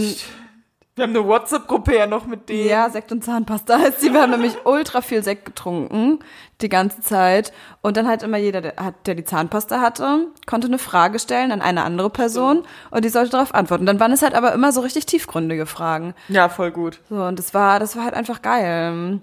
[0.95, 2.69] Wir haben eine WhatsApp-Gruppe ja noch mit denen.
[2.69, 4.13] Ja, Sekt und Zahnpasta heißt sie.
[4.13, 6.19] Wir haben nämlich ultra viel Sekt getrunken,
[6.61, 7.51] die ganze Zeit.
[7.81, 8.75] Und dann halt immer jeder, der,
[9.07, 13.31] der die Zahnpasta hatte, konnte eine Frage stellen an eine andere Person und die sollte
[13.31, 13.87] darauf antworten.
[13.87, 16.13] Dann waren es halt aber immer so richtig tiefgründige Fragen.
[16.27, 16.99] Ja, voll gut.
[17.09, 19.19] So, und das war, das war halt einfach geil.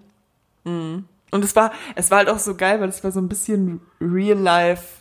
[0.64, 3.80] Und es war, es war halt auch so geil, weil es war so ein bisschen
[4.00, 5.00] Real-Life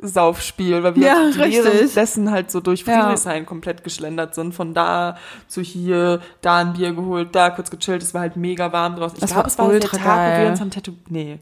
[0.00, 3.00] Saufspiel, weil wir Ja, halt währenddessen halt so durch Ja.
[3.02, 4.54] Friedrichshain komplett geschlendert sind.
[4.54, 5.16] Von da
[5.48, 8.02] zu hier, da ein Bier geholt, da kurz gechillt.
[8.02, 9.16] Es war halt mega warm draußen.
[9.16, 10.42] Ich Das glaube, war es war der Tag, wo geil.
[10.44, 10.92] wir uns am Tattoo...
[11.08, 11.38] Nee.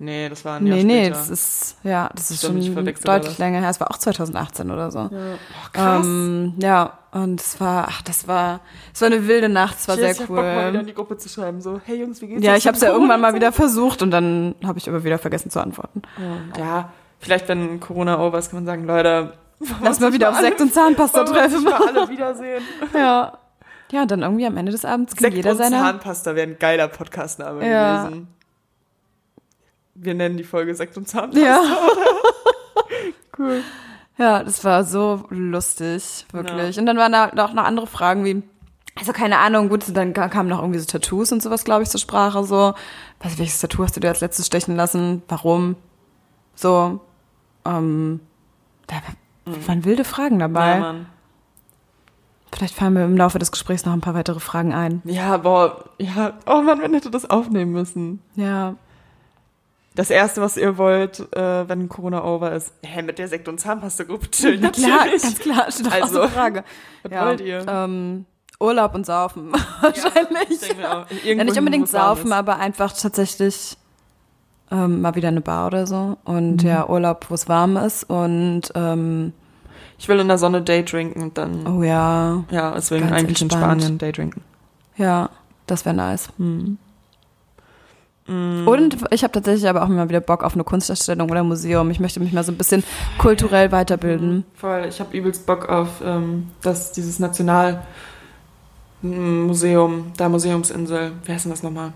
[0.00, 1.16] Nee, das war ein Jahr Nee, nee, später.
[1.18, 3.38] das ist, ja, das ist Stimmt, ich schon deutlich das.
[3.38, 3.68] länger her.
[3.70, 5.10] Es war auch 2018 oder so.
[5.72, 6.06] krass.
[6.06, 8.60] Ähm, ja, und es war, ach, das war,
[8.94, 10.80] es war eine wilde Nacht, es war Cheers, ich sehr hab Bock, mal wieder cool.
[10.82, 11.60] in die Gruppe zu schreiben.
[11.60, 14.12] So, hey Jungs, wie geht's Ja, ich habe es ja irgendwann mal wieder versucht und
[14.12, 16.02] dann habe ich aber wieder vergessen zu antworten.
[16.56, 19.34] Ja, vielleicht wenn Corona over ist, kann man sagen, Leute,
[19.82, 21.64] Lass mal wieder auf Sekt und Zahnpasta treffen.
[21.64, 22.62] mal alle wiedersehen.
[22.94, 23.38] Ja.
[23.90, 25.78] Ja, und dann irgendwie am Ende des Abends ging Sekt jeder und seiner.
[25.80, 28.04] Zahnpasta wäre ein geiler Podcastname Ja.
[28.04, 28.28] gewesen.
[29.94, 31.44] Wir nennen die Folge Sekt und Zahnpasta.
[31.44, 31.62] Ja.
[33.38, 33.62] Cool.
[34.16, 36.76] ja, das war so lustig, wirklich.
[36.78, 38.42] Und dann waren da auch noch andere Fragen wie,
[38.98, 41.88] Also keine Ahnung, gut, dann ka- kamen noch irgendwie so Tattoos und sowas, glaube ich,
[41.88, 42.42] zur Sprache.
[42.44, 42.74] So,
[43.20, 45.22] was, welches Tattoo hast du dir als letztes stechen lassen?
[45.28, 45.76] Warum?
[46.56, 47.00] So,
[47.68, 48.20] ähm,
[48.86, 48.96] da
[49.66, 50.70] waren wilde Fragen dabei.
[50.74, 51.06] Ja, Mann.
[52.52, 55.02] Vielleicht fallen mir im Laufe des Gesprächs noch ein paar weitere Fragen ein.
[55.04, 58.22] Ja, boah, ja, oh Mann, wenn hätte das aufnehmen müssen.
[58.36, 58.74] Ja.
[59.94, 63.58] Das erste, was ihr wollt, äh, wenn Corona over ist, hä, mit der Sekt- und
[63.60, 65.22] Zahnpasta-Gruppe chillen, Na klar, natürlich.
[65.22, 66.64] ganz klar, steht Also, außer Frage.
[67.02, 67.66] Was Ja, wollt ihr?
[67.68, 68.24] Ähm,
[68.60, 69.52] Urlaub und Saufen.
[69.94, 70.60] Ich Wahrscheinlich.
[70.60, 73.76] denke mir auch, Ja, nicht unbedingt saufen, aber einfach tatsächlich
[74.70, 76.16] ähm, mal wieder eine Bar oder so.
[76.24, 76.68] Und Mhm.
[76.68, 78.04] ja, Urlaub, wo es warm ist.
[78.04, 79.32] Und ähm,
[79.98, 83.46] Ich will in der Sonne Day trinken und dann, oh ja, ja, deswegen eigentlich in
[83.46, 83.82] entspannt.
[83.82, 84.42] Spanien Day trinken.
[84.96, 85.30] ja,
[85.66, 86.28] das wäre nice.
[86.38, 86.78] Mhm.
[88.28, 91.90] Und ich habe tatsächlich aber auch mal wieder Bock auf eine Kunstausstellung oder Museum.
[91.90, 92.84] Ich möchte mich mal so ein bisschen
[93.16, 94.44] kulturell weiterbilden.
[94.54, 97.18] Voll, ich habe übelst Bock auf ähm, das, dieses
[99.02, 101.12] Nationalmuseum, da Museumsinsel.
[101.24, 101.92] Wie heißt denn das nochmal?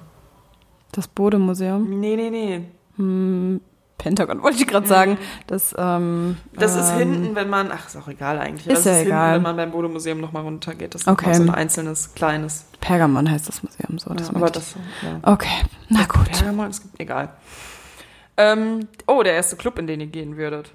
[0.93, 2.01] Das Bode-Museum.
[2.01, 2.61] Nee, nee, nee.
[2.97, 3.61] Hm,
[3.99, 5.17] Pentagon wollte ich gerade sagen.
[5.47, 8.67] Das, ähm, Das ist ähm, hinten, wenn man, ach, ist auch egal eigentlich.
[8.67, 9.33] Ist das ja ist egal.
[9.33, 10.95] hinten, wenn man beim Bode-Museum nochmal runtergeht.
[10.95, 11.33] Das ist Okay.
[11.35, 12.67] so ein einzelnes, kleines.
[12.81, 14.13] Pergamon heißt das Museum so.
[14.13, 15.33] Das ja, aber das, ja.
[15.33, 16.31] okay, na gut.
[16.31, 17.31] Pergamon, es gibt, egal.
[18.37, 20.73] Ähm, oh, der erste Club, in den ihr gehen würdet.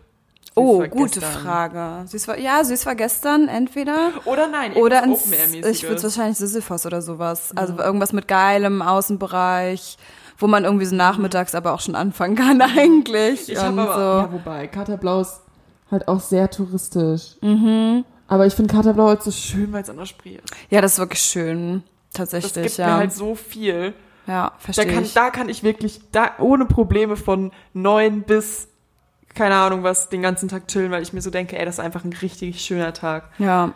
[0.48, 1.42] Süß Oh, gute gestern.
[1.44, 2.08] Frage.
[2.08, 6.86] Süß war, ja, süß war gestern entweder Oder nein, oder ins, ich würde wahrscheinlich Sisyphos
[6.86, 7.52] oder sowas.
[7.56, 9.98] Also irgendwas mit geilem Außenbereich,
[10.38, 13.50] wo man irgendwie so nachmittags aber auch schon anfangen kann eigentlich.
[13.50, 14.00] Ich und habe aber, so.
[14.00, 15.42] ja, wobei, Katerblau ist
[15.92, 17.36] halt auch sehr touristisch.
[17.42, 18.04] Mhm.
[18.28, 19.72] Aber ich finde Katerblau halt so schön.
[19.72, 20.54] Weil es an der Spree ist.
[20.70, 21.84] Ja, das ist wirklich schön.
[22.12, 22.88] Das Tatsächlich, gibt ja.
[22.88, 23.94] mir halt so viel.
[24.28, 25.14] ja, Da verstehe kann, ich.
[25.14, 28.68] da kann ich wirklich, da ohne Probleme von neun bis,
[29.38, 31.80] keine Ahnung was, den ganzen Tag chillen, weil ich mir so denke, ey, das ist
[31.80, 33.30] einfach ein richtig schöner Tag.
[33.38, 33.74] ja.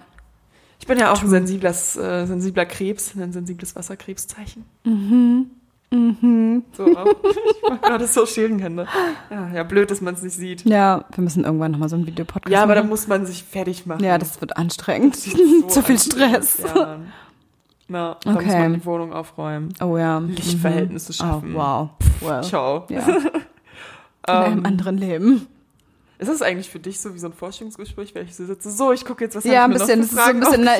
[0.79, 4.65] Ich bin ja auch ein sensibles, äh, sensibler Krebs, ein sensibles Wasserkrebszeichen.
[4.83, 5.51] Mhm.
[5.91, 6.63] Mhm.
[6.75, 7.05] So, auch.
[7.23, 8.87] ich mach gerade so Scherenhände.
[9.29, 10.65] Ja, ja, blöd, dass man es nicht sieht.
[10.65, 12.89] Ja, wir müssen irgendwann nochmal so einen Videopodcast Ja, aber da machen.
[12.89, 14.03] muss man sich fertig machen.
[14.03, 15.15] Ja, das wird anstrengend.
[15.17, 15.35] Das ist
[15.69, 15.99] Zu viel.
[15.99, 16.63] Stress.
[16.73, 16.97] Ja.
[17.87, 18.57] Na, da muss Okay.
[18.59, 19.73] man die Wohnung aufräumen.
[19.81, 20.17] Oh ja.
[20.17, 21.53] Lichtverhältnisse Oh, schaffen.
[21.53, 21.89] wow.
[22.21, 22.41] well.
[22.41, 22.85] Ciao.
[22.89, 23.05] Ja.
[24.27, 25.47] In einem Ähm, anderen Leben.
[26.19, 28.69] Ist das eigentlich für dich so wie so ein Forschungsgespräch, wenn ich so sitze?
[28.69, 30.01] So, ich gucke jetzt, was Ja, ein ich mir bisschen.
[30.01, 30.79] noch Das für ist so ein Fragen bisschen, na,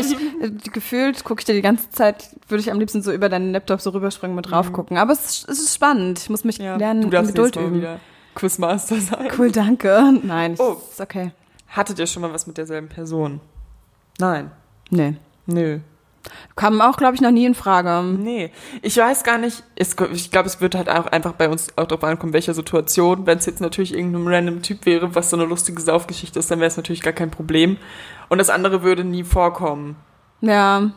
[0.52, 3.28] ich, äh, gefühlt gucke ich dir die ganze Zeit, würde ich am liebsten so über
[3.28, 4.98] deinen Laptop so rüberspringen mit drauf gucken.
[4.98, 6.20] Aber es, ist- es ist spannend.
[6.20, 7.74] Ich muss mich ja, lernen, du darfst Geduld üben.
[7.78, 8.00] wieder
[8.36, 9.30] Quizmaster sein.
[9.36, 10.14] Cool, danke.
[10.24, 10.78] Nein, Oh.
[10.92, 11.32] ist okay.
[11.70, 13.40] Hattet ihr schon mal was mit derselben Person?
[14.20, 14.52] Nein.
[14.92, 15.16] Nee.
[15.48, 15.80] Nö.
[16.56, 18.04] Kam auch, glaube ich, noch nie in Frage.
[18.18, 18.52] Nee.
[18.82, 21.88] Ich weiß gar nicht, es, ich glaube, es wird halt auch einfach bei uns auch
[21.88, 23.26] drauf ankommen, welcher Situation.
[23.26, 26.60] Wenn es jetzt natürlich irgendein random Typ wäre, was so eine lustige Saufgeschichte ist, dann
[26.60, 27.78] wäre es natürlich gar kein Problem.
[28.30, 29.96] Und das andere würde nie vorkommen.
[30.42, 30.92] Ja,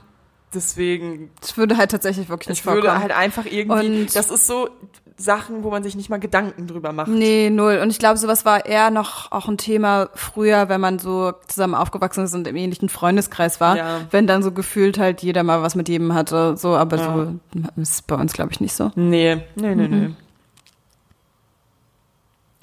[0.53, 3.03] Deswegen, es würde halt tatsächlich wirklich nicht ich würde vorkommen.
[3.03, 4.69] halt einfach irgendwie, Und- das ist so
[5.17, 7.07] Sachen, wo man sich nicht mal Gedanken drüber macht.
[7.09, 7.79] Nee, null.
[7.81, 11.77] Und ich glaube, sowas war eher noch auch ein Thema früher, wenn man so zusammen
[11.77, 13.77] aufgewachsen ist und im ähnlichen Freundeskreis war.
[13.77, 14.01] Ja.
[14.11, 16.57] Wenn dann so gefühlt halt jeder mal was mit jedem hatte.
[16.57, 17.15] So, aber Ja.
[17.15, 17.35] so
[17.81, 18.91] ist bei uns, glaube ich, nicht so.
[18.97, 20.11] Nee, nee, nee, nee.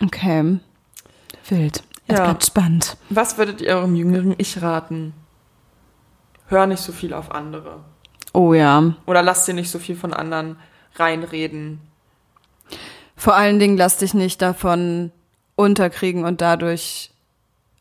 [0.04, 0.60] Okay.
[1.48, 1.84] Wild.
[2.08, 2.24] Es Ja.
[2.26, 2.98] bleibt spannend.
[3.10, 5.14] Was würdet ihr eurem jüngeren Ich raten?
[6.48, 7.80] Hör nicht so viel auf andere.
[8.34, 8.94] Oh ja.
[9.06, 10.58] Oder lass dir nicht so viel von anderen
[10.96, 11.80] reinreden.
[13.22, 15.12] Vor allen Dingen lass dich nicht davon
[15.56, 17.12] unterkriegen und dadurch,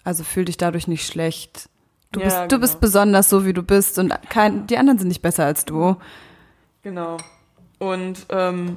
[0.05, 1.71] also fühl dich dadurch nicht schlecht.
[2.13, 2.61] Du, Ja, bist, du genau.
[2.61, 5.97] bist besonders so, wie du bist und kein, die anderen sind nicht besser als du.
[6.83, 7.17] Genau.
[7.79, 8.77] Und ähm,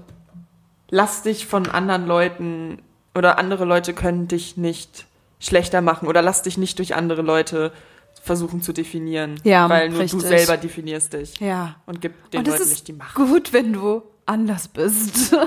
[0.90, 2.82] lass dich von anderen Leuten
[3.14, 5.06] oder andere Leute können dich nicht
[5.42, 7.74] schlechter machen oder lass dich nicht durch andere Leute
[8.22, 9.36] versuchen zu definieren.
[9.44, 10.22] Ja, Weil nur richtig.
[10.22, 11.38] du selber definierst dich.
[11.42, 11.76] Ja.
[11.86, 13.16] Und gib den Und Leuten ist nicht die Macht.
[13.16, 15.36] gut, wenn du anders bist.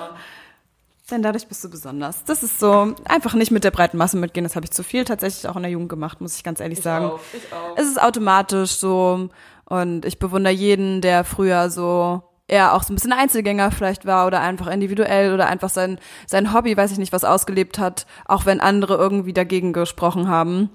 [1.11, 2.25] Denn dadurch bist du besonders.
[2.25, 4.43] Das ist so, einfach nicht mit der breiten Masse mitgehen.
[4.43, 6.81] Das habe ich zu viel tatsächlich auch in der Jugend gemacht, muss ich ganz ehrlich
[6.81, 7.07] sagen.
[7.07, 7.77] auch, ich auch.
[7.77, 9.29] Es ist automatisch so.
[9.67, 14.27] Und ich bewundere jeden, der früher so eher auch so ein bisschen Einzelgänger vielleicht war
[14.27, 18.47] oder einfach individuell oder einfach sein, sein Hobby, weiß ich nicht, was ausgelebt hat, auch
[18.47, 20.71] wenn andere irgendwie dagegen gesprochen haben.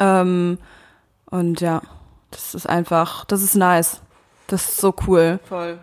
[0.00, 0.58] Ähm,
[1.26, 1.82] und ja,
[2.30, 4.00] das ist einfach, das ist nice.
[4.46, 5.40] Das ist so cool.
[5.44, 5.78] Voll.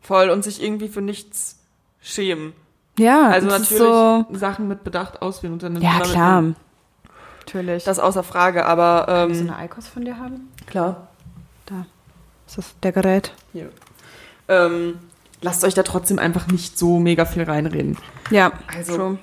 [0.00, 0.30] Voll.
[0.30, 1.58] Und sich irgendwie für nichts
[2.00, 2.54] schämen.
[2.98, 4.26] Ja, Also natürlich so.
[4.32, 6.44] Sachen mit Bedacht auswählen und dann Ja, klar.
[7.40, 7.84] Natürlich.
[7.84, 10.48] Das außer Frage, aber Kannst du ähm, eine Eikos von dir haben?
[10.66, 11.08] klar.
[11.66, 11.86] Da.
[12.46, 13.32] Ist das der Gerät?
[13.52, 13.70] Hier.
[14.48, 14.98] Ähm,
[15.42, 17.96] lasst euch da trotzdem einfach nicht so mega viel reinreden.
[18.30, 19.18] Ja, Also- true.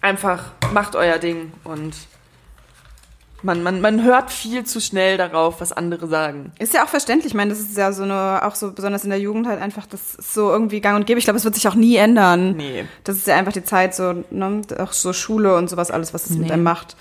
[0.00, 1.94] Einfach macht euer Ding und
[3.42, 6.52] man, man, man hört viel zu schnell darauf, was andere sagen.
[6.58, 7.32] Ist ja auch verständlich.
[7.32, 9.86] Ich meine, das ist ja so eine, auch so besonders in der Jugend halt einfach,
[9.86, 11.18] das ist so irgendwie gang und gäbe.
[11.18, 12.56] Ich glaube, es wird sich auch nie ändern.
[12.56, 12.84] Nee.
[13.04, 16.24] Das ist ja einfach die Zeit, so, ne, auch so Schule und sowas, alles, was
[16.26, 16.52] es mit Nee.
[16.52, 16.96] einem macht.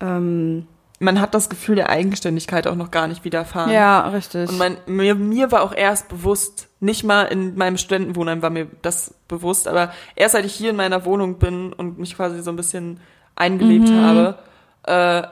[0.00, 0.66] Ähm,
[1.02, 3.72] Man hat das Gefühl der Eigenständigkeit auch noch gar nicht widerfahren.
[3.72, 4.48] ja, richtig.
[4.50, 8.66] Und mein, mir, mir war auch erst bewusst, nicht mal in meinem Studentenwohnheim war mir
[8.82, 12.50] das bewusst, aber erst seit ich hier in meiner Wohnung bin und mich quasi so
[12.50, 13.00] ein bisschen
[13.34, 14.02] eingelebt Mhm.
[14.02, 14.38] habe,
[14.84, 15.22] äh,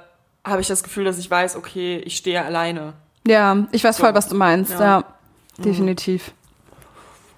[0.48, 2.94] habe ich das Gefühl, dass ich weiß, okay, ich stehe alleine.
[3.26, 4.72] ja, ich weiß voll, was du meinst.
[4.72, 4.80] Ja.
[4.98, 5.04] Ja,
[5.58, 6.32] definitiv.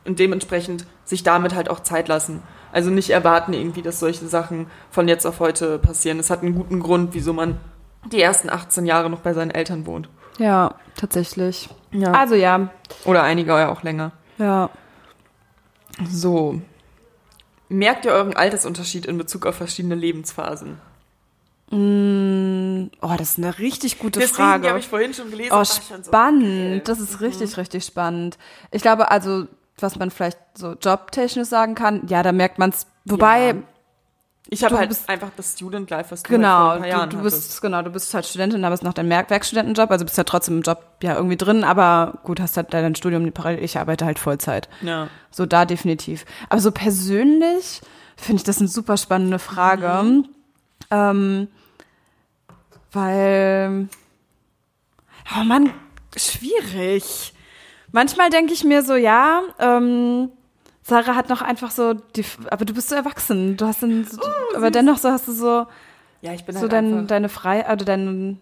[0.05, 2.43] Und dementsprechend sich damit halt auch Zeit lassen.
[2.73, 6.19] Also nicht erwarten irgendwie, dass solche Sachen von jetzt auf heute passieren.
[6.21, 7.59] Es hat einen guten Grund, wieso man
[8.13, 10.09] die ersten 18 Jahre noch bei seinen Eltern wohnt.
[10.39, 11.69] Ja, tatsächlich.
[11.93, 12.13] Ja.
[12.13, 12.71] Also ja,
[13.05, 14.13] Oder einige ja auch länger.
[14.39, 14.71] ja.
[16.09, 16.61] So.
[17.69, 20.79] Merkt ihr euren Altersunterschied in Bezug auf verschiedene Lebensphasen?
[21.71, 24.69] Mm, oh, das ist eine richtig gute Deswegen Frage.
[24.69, 25.53] habe ich vorhin schon gelesen.
[25.53, 26.45] Oh, so, spannend.
[26.51, 26.81] geil.
[26.85, 28.39] Das ist richtig, richtig spannend.
[28.71, 29.47] Ich glaube, also,
[29.79, 32.87] was man vielleicht so jobtechnisch sagen kann, ja, da merkt man es.
[33.05, 33.55] Wobei, Ja.
[34.53, 37.11] Ich habe halt einfach das Student Life, was du halt vor genau, ein paar Jahren
[37.11, 37.49] du, du hattest.
[37.51, 40.57] bist, genau, du bist halt Studentin, aber hast noch Werk- Werkstudentenjob, also bist ja trotzdem
[40.57, 44.19] im Job ja irgendwie drin, aber gut, hast halt dein Studium parallel, ich arbeite halt
[44.19, 44.69] Vollzeit.
[44.81, 45.07] Ja.
[45.31, 46.25] So da definitiv.
[46.49, 47.81] Aber so persönlich
[48.17, 50.03] finde ich das eine super spannende Frage.
[50.03, 50.29] Mhm.
[50.91, 51.49] Ähm,
[52.93, 53.89] weil,
[55.39, 55.73] oh Mann,
[56.17, 57.33] schwierig.
[57.93, 60.31] Manchmal denke ich mir so, ja, ähm,
[60.83, 63.57] Sarah hat noch einfach so, die, aber du bist so erwachsen.
[63.57, 64.21] Du hast dann, so,
[64.57, 65.67] aber dennoch so hast du so,
[66.21, 68.39] Ja, ich bin so halt dein, deine Frei, also deine,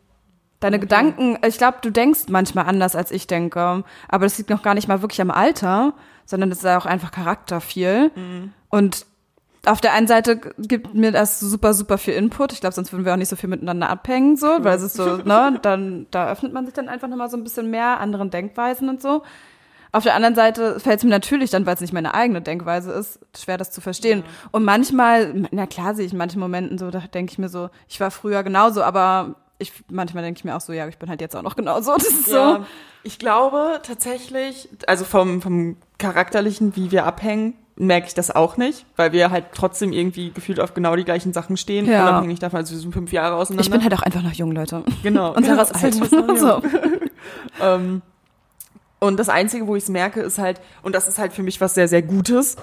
[0.61, 1.39] deine Gedanken.
[1.47, 3.85] Ich glaube, du denkst manchmal anders, als ich denke.
[4.09, 6.87] Aber das liegt noch gar nicht mal wirklich am Alter, sondern das ist ja auch
[6.87, 8.11] einfach Charakter viel.
[8.15, 8.53] Mhm.
[8.71, 9.07] Und
[9.69, 12.53] auf der einen Seite gibt mir das super, super viel Input.
[12.53, 14.95] Ich glaube, sonst würden wir auch nicht so viel miteinander abhängen, so, weil es ist
[14.95, 18.31] so, ne, dann, da öffnet man sich dann einfach nochmal so ein bisschen mehr anderen
[18.31, 19.23] Denkweisen und so.
[19.91, 22.93] Auf der anderen Seite fällt es mir natürlich dann, weil es nicht meine eigene Denkweise
[22.93, 24.23] ist, schwer das zu verstehen.
[24.51, 27.71] Und manchmal, na klar sehe ich in manchen Momenten so, da denke ich mir so,
[27.89, 31.09] ich war früher genauso, aber ich, manchmal denke ich mir auch so, ja, ich bin
[31.09, 31.93] halt jetzt auch noch genauso.
[31.97, 32.67] Das ist ja, so.
[33.03, 38.85] ich glaube tatsächlich, also vom, vom charakterlichen, wie wir abhängen, merke ich das auch nicht,
[38.97, 42.09] weil wir halt trotzdem irgendwie gefühlt auf genau die gleichen Sachen stehen, Ja.
[42.09, 43.63] unabhängig davon, also wir sind fünf Jahre auseinander.
[43.65, 44.83] Ich bin halt auch einfach noch jung, Leute.
[45.03, 45.33] genau.
[45.37, 46.01] Und Sarah ist alt.
[46.01, 46.63] das ist was so.
[47.63, 48.03] Ähm,
[49.01, 51.61] und das Einzige, wo ich es merke, ist halt, und das ist halt für mich
[51.61, 52.57] was sehr, sehr Gutes,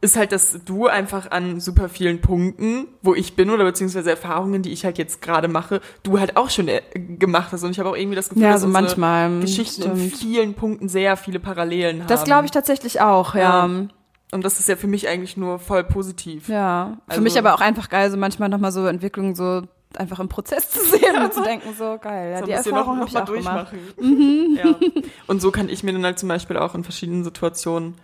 [0.00, 4.62] ist halt, dass du einfach an super vielen Punkten, wo ich bin oder beziehungsweise Erfahrungen,
[4.62, 7.62] die ich halt jetzt gerade mache, du halt auch schon äh, gemacht hast.
[7.64, 9.40] Und ich habe auch irgendwie das Gefühl, Ja, dass so manchmal.
[9.40, 10.16] Geschichten in stimmt.
[10.16, 12.08] vielen Punkten sehr viele Parallelen haben.
[12.08, 13.66] Das glaube ich tatsächlich auch, ja.
[13.66, 13.88] Ja.
[14.30, 16.48] Und das ist ja für mich eigentlich nur voll positiv.
[16.48, 16.98] Ja.
[17.06, 19.62] Für Also- mich aber auch einfach geil, so manchmal nochmal so Entwicklungen so
[19.96, 22.32] einfach im Prozess zu sehen und zu denken, so geil.
[22.32, 23.78] Ja, So die Erfahrung noch, noch ich mal durchmachen.
[24.56, 24.74] Ja.
[25.26, 27.94] Und so kann ich mir dann halt zum Beispiel auch in verschiedenen Situationen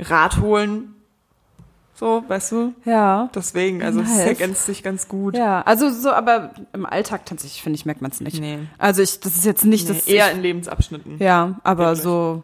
[0.00, 0.94] Rat holen.
[1.94, 2.72] So, weißt du?
[2.84, 3.28] Ja.
[3.34, 4.20] Deswegen, also es Nice.
[4.26, 5.36] ergänzt sich ganz gut.
[5.36, 8.40] Ja, also so, aber im Alltag tatsächlich, finde ich, merkt man es nicht.
[8.40, 8.60] Nee.
[8.78, 10.06] Also ich, das ist jetzt nicht Nee, das.
[10.06, 11.18] eher in Lebensabschnitten.
[11.18, 12.02] ja, aber Wirklich.
[12.04, 12.42] so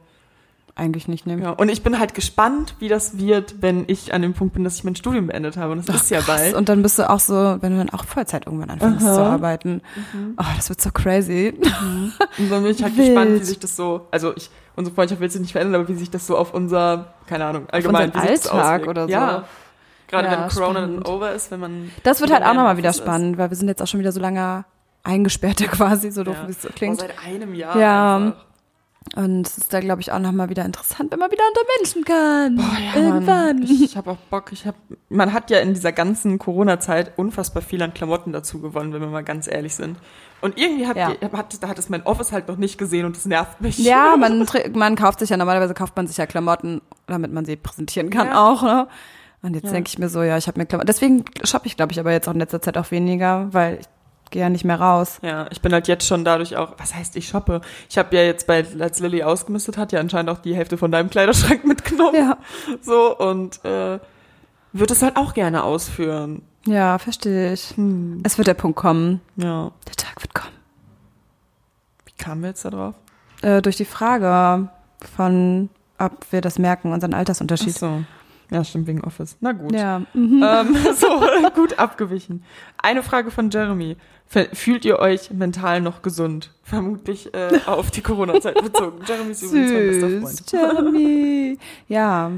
[0.76, 1.42] eigentlich nicht nehmen.
[1.42, 4.64] Ja, und ich bin halt gespannt, wie das wird, wenn ich an dem Punkt bin,
[4.64, 5.72] dass ich mein Studium beendet habe.
[5.72, 6.54] Und das ist ja bald.
[6.54, 9.14] Und dann bist du auch so, wenn du dann auch Vollzeit irgendwann anfängst Aha.
[9.14, 9.82] zu arbeiten.
[10.36, 11.54] Oh, das wird so crazy.
[12.38, 13.06] Und dann bin ich halt Wild.
[13.14, 15.94] gespannt, wie sich das so, also ich, unsere Freundschaft will sich nicht verändern, aber wie
[15.94, 19.12] sich das so auf unser, keine Ahnung, allgemein, das Alltag oder so.
[19.12, 19.44] Ja.
[20.08, 21.06] Gerade Ja, wenn Corona spannend.
[21.06, 21.90] dann over ist, wenn man.
[22.02, 23.04] Das wird halt auch nochmal wieder Office ist.
[23.04, 24.64] spannend, weil wir sind jetzt auch schon wieder so lange
[25.04, 26.48] eingesperrte quasi, so doof Ja.
[26.48, 27.00] wie es so Oh, klingt.
[27.00, 27.76] seit einem Jahr.
[27.78, 28.16] Ja.
[28.16, 28.44] einfach.
[29.16, 32.04] Und es ist da, glaube ich, auch nochmal wieder interessant, wenn man wieder unter Menschen
[32.04, 32.56] kann.
[32.58, 33.60] ja, Irgendwann.
[33.60, 33.62] Mann.
[33.62, 34.50] Ich habe auch Bock.
[34.52, 34.74] Ich hab,
[35.08, 39.06] man hat ja in dieser ganzen Corona-Zeit unfassbar viel an Klamotten dazu gewonnen, wenn wir
[39.08, 39.98] mal ganz ehrlich sind.
[40.40, 41.12] Und irgendwie hat, Ja.
[41.12, 43.78] die, hat, da hat es mein Office halt noch nicht gesehen und das nervt mich.
[43.78, 47.54] Ja, man, man kauft sich ja, normalerweise kauft man sich ja Klamotten, damit man sie
[47.54, 48.44] präsentieren kann Ja.
[48.50, 48.88] auch, ne?
[49.42, 49.72] Und jetzt Ja.
[49.72, 50.86] denke ich mir so, ja, ich habe mir Klamotten.
[50.88, 53.86] Deswegen shoppe ich, glaube ich, aber jetzt auch in letzter Zeit auch weniger, weil ich
[54.34, 55.20] gehe ja nicht mehr raus.
[55.22, 57.60] Ja, ich bin halt jetzt schon dadurch auch, was heißt ich shoppe?
[57.88, 60.90] Ich habe ja jetzt bei, als Lilly ausgemistet hat, ja anscheinend auch die Hälfte von
[60.90, 62.16] deinem Kleiderschrank mitgenommen.
[62.16, 62.38] Ja.
[62.82, 64.00] So, und äh,
[64.72, 66.42] würde es halt auch gerne ausführen.
[66.66, 67.76] Ja, verstehe ich.
[67.76, 68.22] Hm.
[68.24, 69.20] Es wird der Punkt kommen.
[69.36, 69.70] Ja.
[69.86, 70.56] Der Tag wird kommen.
[72.04, 72.94] Wie kamen wir jetzt da drauf?
[73.42, 74.68] Äh, durch die Frage
[75.16, 77.78] von, ob wir das merken, unseren Ach Altersunterschied.
[77.78, 78.02] so.
[78.50, 79.36] Ja, stimmt, wegen Office.
[79.40, 79.72] Na gut.
[79.72, 80.02] Ja.
[80.12, 80.44] Mhm.
[80.46, 81.08] Ähm, so,
[81.54, 82.44] gut abgewichen.
[82.78, 83.96] Eine Frage von Jeremy.
[84.52, 86.50] Fühlt ihr euch mental noch gesund?
[86.62, 89.00] Vermutlich äh, auf die Corona-Zeit bezogen.
[89.06, 90.52] Jeremy ist übrigens mein bester Süß, Freund.
[90.52, 91.58] Jeremy.
[91.88, 92.30] Ja.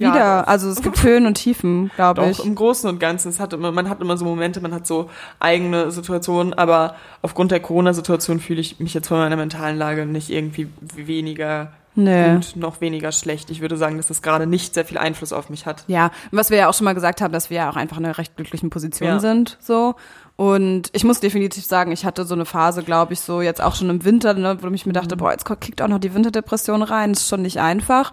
[0.00, 0.42] Ja, wieder.
[0.42, 0.48] doch.
[0.48, 2.44] also es gibt Höhen und Tiefen, glaube Doch, ich.
[2.44, 3.30] im Großen und Ganzen.
[3.30, 7.50] Es hat immer, man hat immer so Momente, man hat so eigene Situationen, aber aufgrund
[7.50, 12.34] der Corona-Situation fühle ich mich jetzt von meiner mentalen Lage nicht irgendwie weniger Nee.
[12.34, 13.50] gut, noch weniger schlecht.
[13.50, 15.82] Ich würde sagen, dass das gerade nicht sehr viel Einfluss auf mich hat.
[15.88, 18.04] Ja, was wir ja auch schon mal gesagt haben, dass wir ja auch einfach in
[18.04, 19.18] einer recht glücklichen Position Ja.
[19.18, 19.96] sind, so.
[20.36, 23.74] Und ich muss definitiv sagen, ich hatte so eine Phase, glaube ich, so jetzt auch
[23.74, 26.82] schon im Winter, ne, wo ich mir dachte, boah, jetzt kickt auch noch die Winterdepression
[26.82, 28.12] rein, ist schon nicht einfach.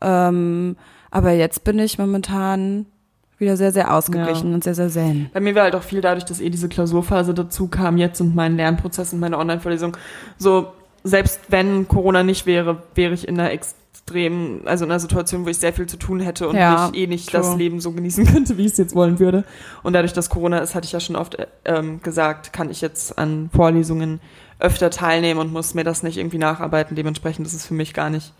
[0.00, 0.76] Ähm,
[1.10, 2.86] aber jetzt bin ich momentan
[3.38, 5.28] wieder sehr, sehr ausgeglichen und sehr, sehr zen.
[5.32, 8.34] Bei mir war halt auch viel dadurch, dass eh diese Klausurphase dazu kam jetzt und
[8.34, 9.96] mein Lernprozess und meine Online-Vorlesung.
[10.38, 10.72] So,
[11.06, 15.48] selbst wenn Corona nicht wäre, wäre ich in einer extremen, also in einer Situation, wo
[15.48, 17.40] ich sehr viel zu tun hätte und Ja, ich eh nicht true.
[17.40, 19.44] das Leben so genießen könnte, wie ich es jetzt wollen würde.
[19.82, 22.80] Und dadurch, dass Corona ist, hatte ich ja schon oft äh, ähm, gesagt, kann ich
[22.80, 24.20] jetzt an Vorlesungen
[24.58, 26.96] öfter teilnehmen und muss mir das nicht irgendwie nacharbeiten.
[26.96, 28.32] Dementsprechend ist es für mich gar nicht,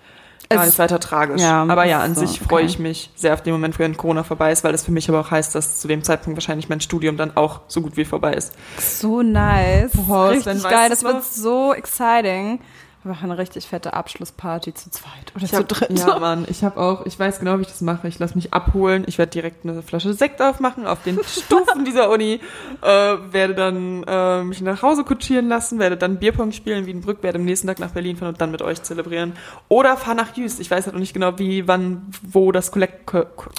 [0.48, 1.42] gar Es- nicht weiter tragisch.
[1.42, 2.66] ja, aber ja, an so, sich freue okay.
[2.66, 5.20] ich mich sehr auf den Moment, wenn Corona vorbei ist, weil das für mich aber
[5.20, 8.34] auch heißt, dass zu dem Zeitpunkt wahrscheinlich mein Studium dann auch so gut wie vorbei
[8.34, 8.52] ist.
[8.78, 9.90] So nice.
[9.94, 10.88] Boah, richtig geil.
[10.90, 12.60] Das wird so exciting.
[13.06, 15.96] Wir machen eine richtig fette Abschlussparty zu zweit oder Ich zu hab, dritt.
[15.96, 18.08] ja, Mann, ich habe auch, ich weiß genau, wie ich das mache.
[18.08, 19.04] Ich lasse mich abholen.
[19.06, 22.40] Ich werde direkt eine Flasche Sekt aufmachen auf den Stufen dieser Uni.
[22.82, 22.88] Äh,
[23.30, 27.38] werde dann äh, mich nach Hause kutschieren lassen, werde dann Bierpong spielen in Wiedenbrück, werde
[27.38, 29.34] am nächsten Tag nach Berlin fahren und dann mit euch zelebrieren.
[29.68, 30.58] Oder fahr nach Jüst.
[30.58, 33.50] Ich weiß halt noch nicht genau, wie, wann, wo das Kollek Ko Ko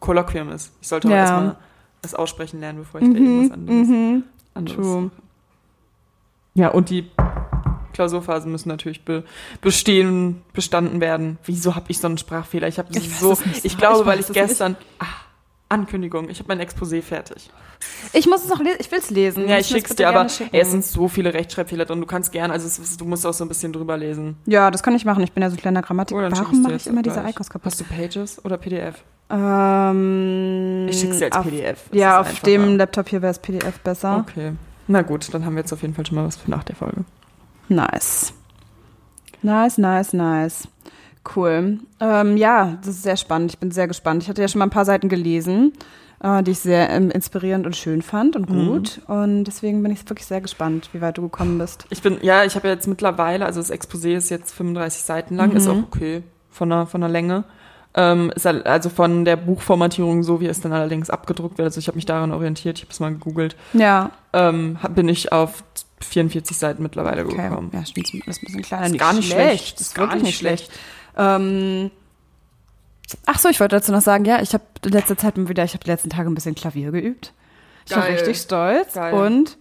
[0.00, 0.72] Kolloquium ist.
[0.82, 1.16] Ich sollte auch Ja.
[1.20, 1.56] erstmal
[2.02, 4.24] das aussprechen lernen, bevor ich da irgendwas anderes, Mhm.
[4.52, 5.10] anderes True.
[6.52, 7.08] Ja, und die
[8.00, 9.24] Klausurphasen müssen natürlich be
[9.60, 11.38] bestehen, bestanden werden.
[11.44, 12.66] Wieso habe ich so einen Sprachfehler?
[12.66, 13.32] Ich habe Ich so,
[13.62, 15.04] ich Sarah, glaube, ich weil ich es gestern ah,
[15.68, 17.50] Ankündigung, ich habe mein Exposé fertig.
[18.14, 18.76] Ich muss es noch lesen.
[18.80, 19.42] Ich will es lesen.
[19.48, 20.54] Ja, ich mir's schick's dir, aber gerne schicken.
[20.54, 22.00] ey, es sind so viele Rechtschreibfehler drin.
[22.00, 24.36] Du kannst gern, also es du musst auch so ein bisschen drüber lesen.
[24.46, 25.22] Ja, das kann ich machen.
[25.22, 26.16] Ich bin ja so ein kleiner Grammatik.
[26.16, 27.14] Oh, Warum mache ich immer gleich.
[27.16, 27.66] diese Icons kaputt?
[27.72, 28.96] Hast du Pages oder PDF?
[29.30, 31.88] Ähm, Ich schick's dir als auf, PDF.
[31.90, 32.44] Das Ja, auf einfacher.
[32.46, 34.24] dem Laptop hier wäre es PDF besser.
[34.28, 34.52] Okay.
[34.88, 36.74] Na gut, dann haben wir jetzt auf jeden Fall schon mal was für nach der
[36.76, 37.04] Folge.
[37.70, 38.32] Nice.
[39.42, 40.68] Nice, nice, nice.
[41.34, 41.78] Cool.
[42.00, 43.52] Ähm, ja, das ist sehr spannend.
[43.52, 44.22] Ich bin sehr gespannt.
[44.22, 45.72] Ich hatte ja schon mal ein paar Seiten gelesen,
[46.22, 48.66] äh, die ich sehr ähm, inspirierend und schön fand und Mhm.
[48.66, 49.00] gut.
[49.06, 51.86] Und deswegen bin ich wirklich sehr gespannt, wie weit du gekommen bist.
[51.90, 55.36] Ich bin, ja, ich habe ja jetzt mittlerweile, also das Exposé ist jetzt 35 Seiten
[55.36, 55.72] lang, ist Mhm.
[55.72, 57.44] auch okay von der, von der Länge.
[57.92, 61.66] Ähm, ist also von der Buchformatierung so, wie es dann allerdings abgedruckt wird.
[61.66, 63.56] Also ich habe mich daran orientiert, ich habe es mal gegoogelt.
[63.72, 65.64] Ja, Ähm, bin ich auf
[66.02, 67.36] 44 Seiten mittlerweile okay.
[67.36, 67.70] gekommen.
[67.72, 68.08] Ja, stimmt.
[68.26, 68.86] Das ist ein bisschen kleiner.
[68.86, 69.74] Ist gar nicht schlecht.
[69.74, 70.70] Das ist Ist gar wirklich nicht schlecht.
[71.16, 71.90] Ähm,
[73.26, 75.64] ach so, ich wollte dazu noch sagen, ja, ich habe in letzter Zeit mal wieder,
[75.64, 77.32] ich habe die letzten Tage ein bisschen Klavier geübt.
[77.86, 78.14] Ich war Geil.
[78.14, 79.14] richtig stolz Geil.
[79.14, 79.56] und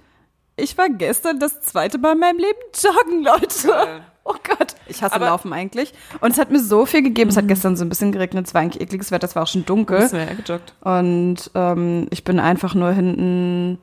[0.55, 3.67] ich war gestern das zweite Mal in meinem Leben joggen, Leute.
[3.67, 4.01] Geil.
[4.25, 4.75] Oh Gott.
[4.85, 5.31] Ich hasse Aber- Mhm.
[5.31, 5.93] Laufen eigentlich.
[6.21, 7.31] Und es hat mir so viel gegeben.
[7.31, 8.45] Es hat gestern so ein bisschen geregnet.
[8.45, 9.25] Es war eigentlich ekliges Wetter.
[9.25, 9.99] Es war auch schon dunkel.
[10.01, 10.73] Bist du ja gejoggt.
[10.81, 13.79] Und ähm, ich bin einfach nur hinten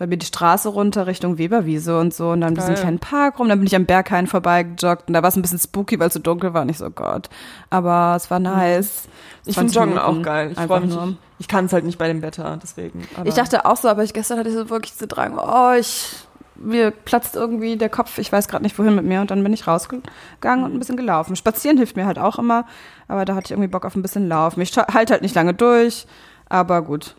[0.00, 2.80] bei mir die Straße runter Richtung Weberwiese und so und dann diesen Geil.
[2.80, 3.50] kleinen Park rum.
[3.50, 6.14] Dann bin ich am Berghain vorbeigejoggt und da war es ein bisschen spooky, weil es
[6.14, 6.64] so dunkel war.
[6.64, 7.28] Nicht so, Gott.
[7.68, 9.08] Aber es war nice.
[9.44, 10.52] Ich 20 finde Joggen Minuten auch geil.
[10.52, 10.94] Ich freue mich.
[10.94, 11.16] nur.
[11.38, 13.06] Ich, kann es halt nicht bei dem Wetter, deswegen.
[13.24, 16.16] Ich dachte auch so, aber ich, gestern hatte ich so wirklich so Drang, oh, ich,
[16.56, 19.52] mir platzt irgendwie der Kopf, ich weiß gerade nicht wohin mit mir und dann bin
[19.52, 21.36] ich rausgegangen und ein bisschen gelaufen.
[21.36, 22.64] Spazieren hilft mir halt auch immer,
[23.06, 24.62] aber da hatte ich irgendwie Bock auf ein bisschen Laufen.
[24.62, 26.06] Ich halte halt nicht lange durch,
[26.50, 27.14] aber gut.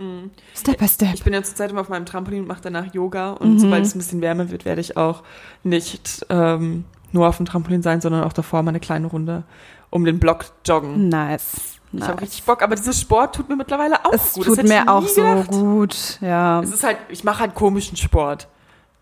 [0.53, 1.13] Step by step.
[1.15, 3.31] Ich bin ja zurzeit immer auf meinem Trampolin und mache danach Yoga.
[3.31, 5.23] Und sobald es ein bisschen wärmer wird, werde ich auch
[5.63, 9.43] nicht ähm, nur auf dem Trampolin sein, sondern auch davor mal eine kleine Runde
[9.89, 11.09] um den Block joggen.
[11.09, 11.79] Nice.
[11.93, 12.09] Ich nice.
[12.09, 14.47] habe richtig Bock, aber dieser Sport tut mir mittlerweile auch es gut.
[14.47, 16.61] Das tut mir auch so gut, ja.
[16.61, 18.47] Es ist halt, ich mache halt komischen Sport.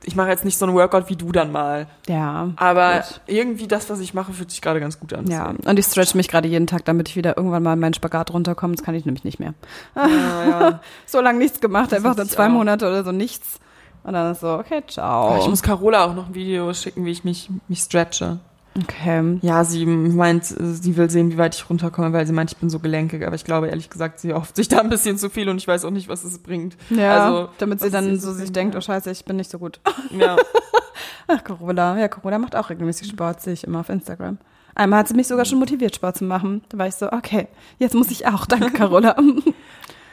[0.03, 1.87] Ich mache jetzt nicht so einen Workout wie du dann mal.
[2.07, 2.51] Ja.
[2.55, 3.21] Aber Gut.
[3.27, 5.27] irgendwie das, was ich mache, fühlt sich gerade ganz gut an.
[5.27, 7.93] Ja, und ich stretch mich gerade jeden Tag, damit ich wieder irgendwann mal in meinen
[7.93, 8.75] Spagat runterkomme.
[8.75, 9.53] Das kann ich nämlich nicht mehr.
[9.95, 10.79] Ja, ja.
[11.05, 12.51] So lange nichts gemacht, einfach muss dann ich zwei auch.
[12.51, 13.59] Monate oder so nichts.
[14.03, 15.37] Und dann ist so, okay, ciao.
[15.39, 18.39] Ich muss Carola auch noch ein Video schicken, wie ich mich, mich stretche.
[18.77, 19.39] Okay.
[19.41, 22.69] Ja, sie meint, sie will sehen, wie weit ich runterkomme, weil sie meint, ich bin
[22.69, 23.25] so gelenkig.
[23.25, 25.67] Aber ich glaube, ehrlich gesagt, sie hofft sich da ein bisschen zu viel und ich
[25.67, 26.77] weiß auch nicht, was es bringt.
[26.89, 28.79] Ja, Also, damit sie dann so sich denkt, ja.
[28.79, 29.79] oh scheiße, ich bin nicht so gut.
[30.11, 30.37] Ja.
[31.27, 31.97] Ach, Carola.
[31.99, 34.37] Ja, Carola macht auch regelmäßig Sport, sehe ich immer auf Instagram.
[34.75, 36.61] Einmal hat sie mich sogar schon motiviert, Sport zu machen.
[36.69, 37.47] Da war ich so, okay,
[37.79, 38.45] jetzt muss ich auch.
[38.45, 39.15] Danke, Carola.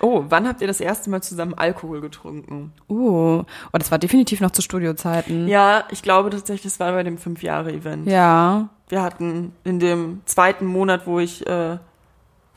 [0.07, 2.73] Oh, wann habt ihr das erste Mal zusammen Alkohol getrunken?
[2.89, 5.49] uh, oh, das war definitiv noch zu Studiozeiten.
[5.49, 8.07] Ja, ich glaube tatsächlich, das war bei dem Fünf-Jahre-Event.
[8.07, 8.69] Ja.
[8.89, 11.79] Wir hatten in dem zweiten Monat, wo ich äh,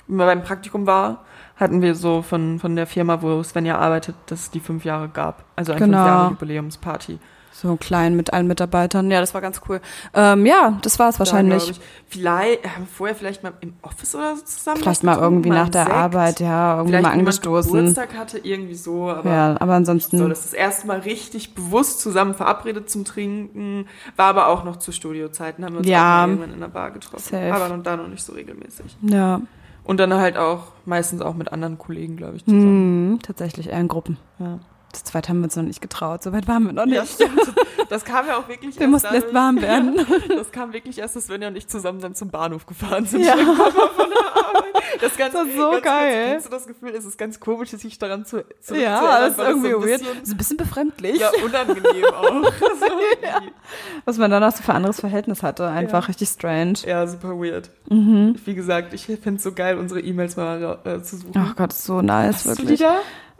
[0.07, 1.23] immer beim Praktikum war,
[1.55, 5.09] hatten wir so von, von der Firma, wo Svenja arbeitet, dass es die fünf Jahre
[5.09, 5.43] gab.
[5.55, 5.97] Also eine Genau.
[5.97, 7.19] fünf Jahre Jubiläumsparty.
[7.51, 9.11] So klein mit allen Mitarbeitern.
[9.11, 9.81] Ja, das war ganz cool.
[10.13, 11.71] Ähm, ja, das war es wahrscheinlich.
[11.71, 11.81] Ich.
[12.07, 14.77] Vielleicht, haben wir vorher vielleicht mal im Office oder so zusammen.
[14.81, 15.95] Vielleicht mal irgendwie nach der Sekt.
[15.95, 17.71] Arbeit, ja, irgendwie Vielleicht mal angestoßen.
[17.73, 20.29] Geburtstag hatte, irgendwie so, aber Ja, aber so, ansonsten.
[20.29, 24.77] das ist das erste Mal richtig bewusst zusammen verabredet zum Trinken, war aber auch noch
[24.77, 26.25] zu Studiozeiten, haben wir uns Ja.
[26.25, 27.23] irgendwann in der Bar getroffen.
[27.29, 27.53] Safe.
[27.53, 28.95] Aber da noch nicht so regelmäßig.
[29.01, 29.41] Ja,
[29.83, 33.11] Und dann halt auch meistens auch mit anderen Kollegen, glaube ich, zusammen.
[33.13, 34.17] hm, tatsächlich eher in Gruppen.
[34.39, 34.59] Ja.
[34.93, 36.23] Zu zweit haben wir uns noch nicht getraut.
[36.23, 36.95] So weit waren wir noch nicht.
[36.95, 37.39] Ja, stimmt.
[37.89, 40.05] Das kam ja auch wirklich wir mussten erst dadurch- warm werden.
[40.29, 43.23] Das kam wirklich erst, dass Svenja und ich zusammen dann zum Bahnhof gefahren sind.
[43.25, 43.35] Ja.
[45.01, 46.11] Das, ganz, Das ist so ganz geil.
[46.23, 49.05] Kurz, kennst du das Gefühl, es ist ganz komisch, sich daran zu, zu ja, zu
[49.05, 49.99] das ist irgendwie so ein weird.
[49.99, 51.19] bisschen, Das ist ein bisschen befremdlich.
[51.19, 52.29] Ja, unangenehm auch.
[52.79, 53.51] So irgendwie.
[54.05, 55.67] Was man danach so für anderes Verhältnis hatte.
[55.67, 56.73] Einfach richtig strange.
[56.85, 57.69] ja, super weird.
[57.89, 58.35] Mhm.
[58.45, 61.33] Wie gesagt, ich finde es so geil, unsere E-Mails mal äh, zu suchen.
[61.37, 62.79] Ach Gott, so nice, Hast du die wirklich.
[62.79, 62.99] da?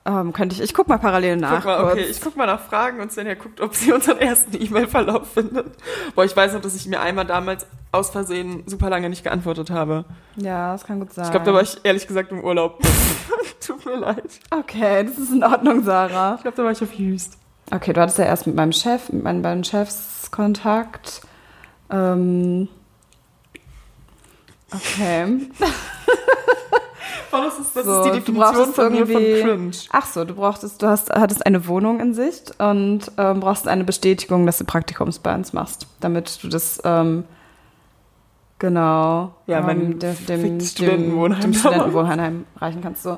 [0.09, 1.57] Ähm, könnte ich, ich guck mal parallel nach.
[1.57, 4.59] Guck mal, okay, ich guck mal nach Fragen und Svenja guckt, ob sie unseren ersten
[4.59, 5.75] E-Mail-Verlauf findet.
[6.15, 9.69] Boah, ich weiß noch, dass ich mir einmal damals aus Versehen super lange nicht geantwortet
[9.69, 10.05] habe.
[10.35, 11.25] Ja, das kann gut sein.
[11.25, 12.79] Ich glaube, da war ich ehrlich gesagt im Urlaub.
[13.59, 14.39] Tut mir leid.
[14.49, 16.35] Okay, das ist in Ordnung, Sarah.
[16.35, 17.37] Ich glaube, da war ich auf Jüst.
[17.69, 21.21] Okay, du hattest ja erst mit meinem Chef, mit meinen beiden Chefs Kontakt.
[21.91, 22.67] Ähm,
[24.73, 25.49] okay.
[27.31, 29.71] Oh, das ist, das So, ist die du Definition brauchst von mir von cringe.
[29.91, 33.83] Ach so, du brauchtest, du hast, hattest eine Wohnung in Sicht und ähm, brauchst eine
[33.83, 37.23] Bestätigung, dass du Praktikums bei uns machst, damit du das ähm,
[38.61, 41.53] Ja, genau mein ähm, dem, dem, Studentenwohnheim dem.
[41.53, 43.03] Studentenwohnheim reichen kannst.
[43.03, 43.17] So.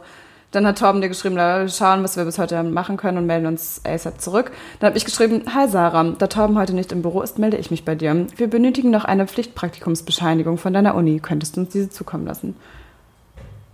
[0.52, 3.26] Dann hat Torben dir geschrieben, "Na, wir schauen, was wir bis heute machen können und
[3.26, 4.52] melden uns ASAP zurück.
[4.80, 7.72] Dann habe ich geschrieben, hi Sarah, da Torben heute nicht im Büro ist, melde ich
[7.72, 8.28] mich bei dir.
[8.36, 11.22] Wir benötigen noch eine Pflichtpraktikumsbescheinigung von deiner Uni.
[11.22, 12.58] Könntest du uns diese zukommen lassen?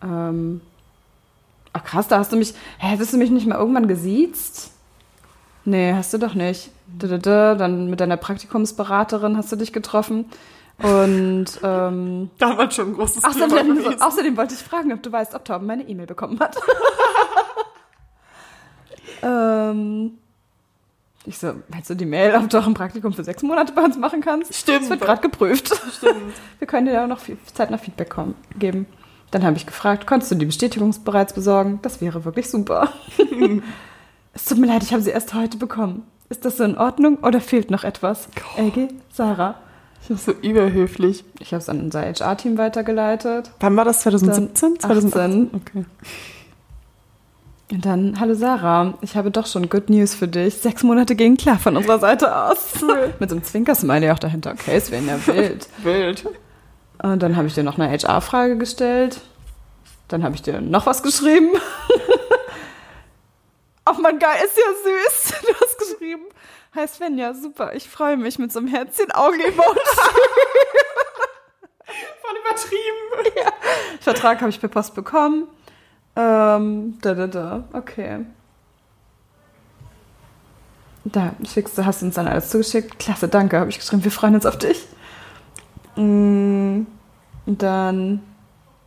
[0.03, 0.61] Ähm,
[1.73, 4.71] ach krass, da hast du mich, hä, hättest du mich nicht mal irgendwann gesiezt?
[5.65, 6.71] Nee, hast du doch nicht.
[6.97, 10.25] Da, da, da, Dann mit deiner Praktikumsberaterin hast du dich getroffen.
[10.81, 14.01] Und ähm, Damals schon ein großes Thema außerdem, gewesen.
[14.01, 16.55] außerdem wollte ich fragen, ob du weißt, ob Torben meine E-Mail bekommen hat.
[19.23, 20.17] ähm,
[21.25, 23.83] ich so, meinst du die Mail, ob du auch ein Praktikum für sechs Monate bei
[23.83, 24.53] uns machen kannst?
[24.53, 24.83] Stimmt.
[24.83, 25.69] Das wird gerade geprüft.
[25.97, 26.33] Stimmt.
[26.59, 28.85] Wir können dir da noch viel Zeit nach Feedback kommen, geben.
[29.32, 31.80] Dann habe ich gefragt, konntest du die Bestätigung bereits besorgen?
[31.82, 32.89] Das wäre wirklich super.
[34.34, 36.03] es tut mir leid, ich habe sie erst heute bekommen.
[36.30, 38.28] Ist das so in Ordnung oder fehlt noch etwas?
[38.57, 39.55] LG, Sarah.
[40.01, 41.25] Ich bin so überhöflich.
[41.39, 43.51] Ich habe es an unser HR-Team weitergeleitet.
[43.59, 44.01] Wann war das?
[44.01, 44.78] 2017?
[44.82, 45.49] Dann 18.
[45.53, 45.86] Okay.
[47.69, 50.55] Und dann, hallo Sarah, ich habe doch schon Good News für dich.
[50.55, 52.75] Sechs Monate gingen klar von unserer Seite aus.
[53.19, 54.53] Mit so einem Zwinkersmiley auch dahinter.
[54.53, 55.67] Okay, es wäre ja wild.
[55.84, 56.25] Wild.
[57.01, 59.19] Und dann habe ich dir noch eine HR-Frage gestellt.
[60.07, 61.51] Dann habe ich dir noch was geschrieben.
[63.85, 65.33] Ach man, geil, ist ja süß.
[65.47, 66.23] Du hast geschrieben.
[66.75, 69.57] Hi Svenja, super, ich freue mich mit so einem Herzchen Augen-Emoji.
[72.21, 72.97] Voll übertrieben.
[74.01, 75.47] Vertrag habe ich per Post bekommen.
[76.15, 78.25] Ähm, da, da, da, okay.
[81.05, 82.99] Da, schickst du, hast uns dann alles zugeschickt.
[82.99, 84.03] Klasse, danke, habe ich geschrieben.
[84.03, 84.85] Wir freuen uns auf dich.
[85.97, 86.85] Mm,
[87.45, 88.21] Und dann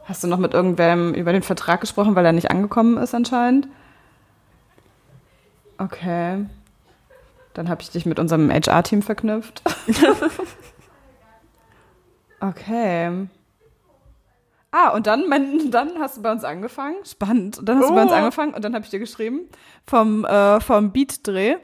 [0.04, 3.68] hast du noch mit irgendwem über den Vertrag gesprochen, weil er nicht angekommen ist anscheinend.
[5.78, 6.46] Okay.
[7.54, 9.62] Dann habe ich dich mit unserem HR-Team verknüpft.
[12.40, 13.26] okay.
[14.72, 16.96] Ah, und dann, mein, dann hast du bei uns angefangen.
[17.04, 17.58] Spannend.
[17.58, 18.14] Und dann hast du bei uns Oh.
[18.14, 19.48] angefangen und dann habe ich dir geschrieben
[19.86, 21.56] vom, äh, vom Beat-Dreh.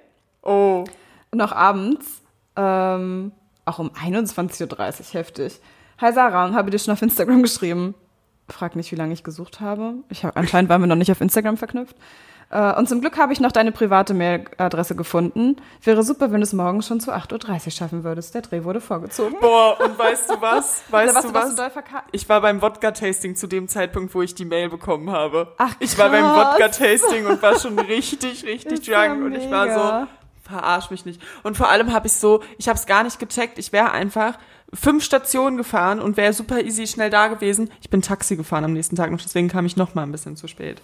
[0.43, 0.85] Oh.
[1.33, 2.23] Noch abends,
[2.57, 3.33] ähm,
[3.67, 4.65] auch um 21.30
[5.01, 5.61] Uhr, heftig.
[6.01, 7.95] Hi Sarah, habe dir schon auf Instagram geschrieben.
[8.49, 9.95] Frag nicht, wie lange ich gesucht habe.
[10.09, 11.97] Ich hab, anscheinend waren wir noch nicht auf Instagram verknüpft.
[12.51, 15.57] Äh, und zum Glück habe ich noch deine private Mailadresse gefunden.
[15.83, 18.35] Wäre super, wenn du es morgen schon zu 8.30 Uhr schaffen würdest.
[18.35, 19.35] Der Dreh wurde vorgezogen.
[19.41, 20.85] Boah, und weißt du was?
[20.89, 21.73] Weißt du was du
[22.13, 25.53] Ich war beim Wodka-Tasting zu dem Zeitpunkt, wo ich die Mail bekommen habe.
[25.59, 26.55] Ach, Ich war beim krass.
[26.55, 29.25] Wodka-Tasting und war schon richtig, richtig Ist ja drunk.
[29.25, 30.07] Und ich war so,
[30.47, 31.21] verarsch mich nicht.
[31.43, 33.59] Und vor allem habe ich so, ich habe es gar nicht gecheckt.
[33.59, 34.39] Ich wäre einfach
[34.75, 37.71] fünf Stationen gefahren und wäre super easy schnell da gewesen.
[37.81, 40.37] Ich bin Taxi gefahren am nächsten Tag noch, deswegen kam ich noch mal ein bisschen
[40.37, 40.81] zu spät.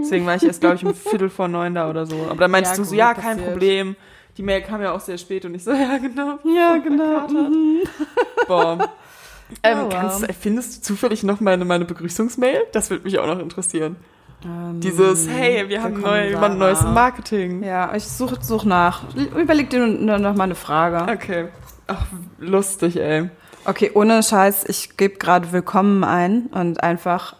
[0.00, 2.14] Deswegen war ich erst, glaube ich, um Viertel vor neun da oder so.
[2.30, 3.50] Aber dann meinst Ja, du so, gut, ja, kein passiert.
[3.52, 3.96] Problem.
[4.36, 6.38] Die Mail kam ja auch sehr spät und ich so, ja, genau.
[6.44, 7.28] Ja, genau.
[7.28, 7.82] Mhm.
[8.46, 8.92] Boah.
[9.62, 9.88] Ähm, Oh, wow.
[9.92, 12.62] kannst, findest du zufällig noch meine, meine Begrüßungsmail?
[12.72, 13.96] Das würde mich auch noch interessieren.
[14.44, 16.92] Ähm, Dieses, hey, wir haben neu, jemand Neues im.
[16.92, 17.62] Marketing.
[17.62, 19.02] Ja, ich suche such nach.
[19.14, 21.10] Überleg dir noch mal eine Frage.
[21.12, 21.48] Okay.
[21.86, 22.06] Ach,
[22.38, 23.30] lustig, ey.
[23.64, 27.36] Okay, ohne Scheiß, ich gebe gerade Willkommen ein und einfach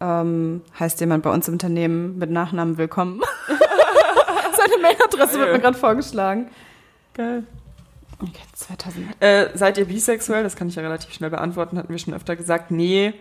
[0.00, 3.20] ähm, heißt jemand bei uns im Unternehmen mit Nachnamen Willkommen.
[3.48, 6.48] Seine Mailadresse wird mir gerade vorgeschlagen.
[7.14, 7.44] Geil.
[8.22, 9.06] Okay, 2000.
[9.20, 10.42] Äh, seid ihr bisexuell?
[10.42, 12.70] Das kann ich ja relativ schnell beantworten, hatten wir schon öfter gesagt.
[12.70, 13.14] Nee.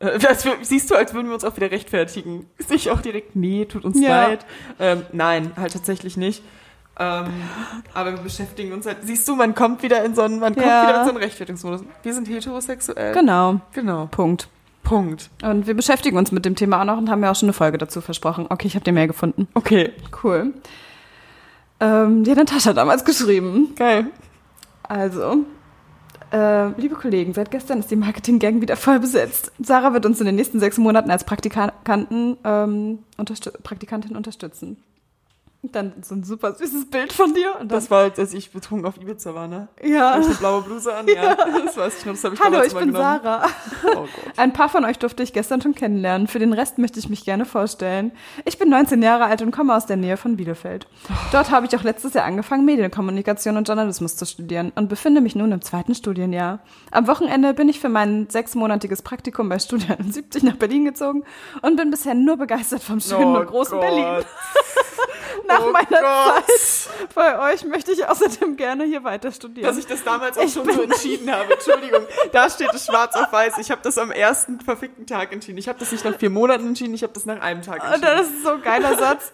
[0.00, 2.46] Äh, das, siehst du, als würden wir uns auch wieder rechtfertigen.
[2.58, 4.26] Sehe ich auch direkt, nee, tut uns Ja.
[4.26, 4.44] leid.
[4.80, 6.42] Ähm, nein, halt tatsächlich nicht.
[6.98, 7.28] Ähm,
[7.94, 8.98] aber wir beschäftigen uns halt.
[9.02, 10.82] Siehst du, man kommt wieder in so einen, man kommt Ja.
[10.88, 11.82] wieder in so einen Rechtfertigungsmodus.
[12.02, 13.14] Wir sind heterosexuell.
[13.14, 14.06] Genau, Genau.
[14.10, 14.48] Punkt.
[14.82, 15.30] Punkt.
[15.42, 17.52] Und wir beschäftigen uns mit dem Thema auch noch und haben ja auch schon eine
[17.52, 18.46] Folge dazu versprochen.
[18.48, 19.46] Okay, ich habe die Mail gefunden.
[19.54, 19.92] Okay.
[20.24, 20.52] Cool.
[21.78, 23.74] Ähm, die hat Natascha damals geschrieben.
[23.76, 24.06] Geil.
[24.82, 25.38] Also,
[26.32, 29.52] äh, liebe Kollegen, seit gestern ist die Marketing-Gang wieder voll besetzt.
[29.58, 34.76] Sarah wird uns in den nächsten sechs Monaten als Praktikanten, ähm, unterstü Praktikantin unterstützen.
[35.62, 37.54] Und dann so ein super süßes Bild von dir.
[37.60, 39.68] Und Das war, als ich betrunken auf Ibiza war, ne?
[39.82, 40.12] ja.
[40.14, 41.06] Hab ich eine blaue Bluse an?
[41.06, 41.36] Ja.
[41.66, 43.20] Das weiß ich noch, das habe ich Hallo, ich bin genommen.
[43.22, 43.46] Sarah.
[43.84, 44.08] Oh Gott.
[44.38, 46.28] Ein paar von euch durfte ich gestern schon kennenlernen.
[46.28, 48.12] Für den Rest möchte ich mich gerne vorstellen.
[48.46, 50.86] Ich bin 19 Jahre alt und komme aus der Nähe von Bielefeld.
[51.30, 55.34] Dort habe ich auch letztes Jahr angefangen, Medienkommunikation und Journalismus zu studieren und befinde mich
[55.36, 56.60] nun im zweiten Studienjahr.
[56.90, 61.22] Am Wochenende bin ich für mein sechsmonatiges Praktikum bei Studio 71 nach Berlin gezogen
[61.60, 63.90] und bin bisher nur begeistert vom schönen und großen Oh Gott.
[63.90, 64.24] Berlin.
[65.50, 66.46] Nach oh meiner Gott.
[66.46, 69.66] Zeit bei euch möchte ich außerdem gerne hier weiter studieren.
[69.66, 71.52] Dass ich das damals auch Ich schon so entschieden habe.
[71.52, 73.58] Entschuldigung, da steht es schwarz auf weiß.
[73.58, 75.58] Ich habe das am ersten verfickten Tag entschieden.
[75.58, 77.94] Ich habe das nicht nach vier Monaten entschieden, ich habe das nach einem Tag Und
[77.94, 78.02] entschieden.
[78.02, 79.32] das ist so ein geiler Satz.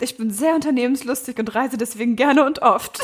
[0.00, 3.00] Ich bin sehr unternehmenslustig und reise deswegen gerne und oft.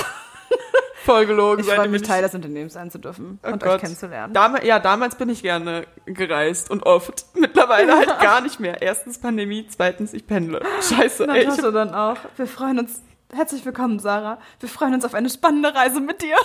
[1.04, 1.60] Voll gelogen.
[1.64, 3.76] Ich freue mich, Teil des Unternehmens sein zu dürfen Oh und Gott.
[3.76, 4.34] euch kennenzulernen.
[4.34, 7.24] Dam ja, damals bin ich gerne gereist und oft.
[7.34, 8.82] Mittlerweile halt gar nicht mehr.
[8.82, 10.60] Erstens Pandemie, zweitens ich pendle.
[10.82, 11.40] Scheiße, ey.
[11.40, 12.18] Ich Natascha dann auch.
[12.36, 13.00] Wir freuen uns.
[13.32, 14.38] Herzlich willkommen, Sarah.
[14.58, 16.36] Wir freuen uns auf eine spannende Reise mit dir.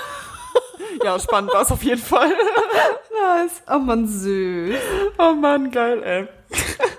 [1.04, 2.30] ja, spannend war es auf jeden Fall.
[2.30, 3.62] Nice.
[3.70, 4.76] Oh man, süß.
[5.18, 6.28] Oh Mann, geil, ey.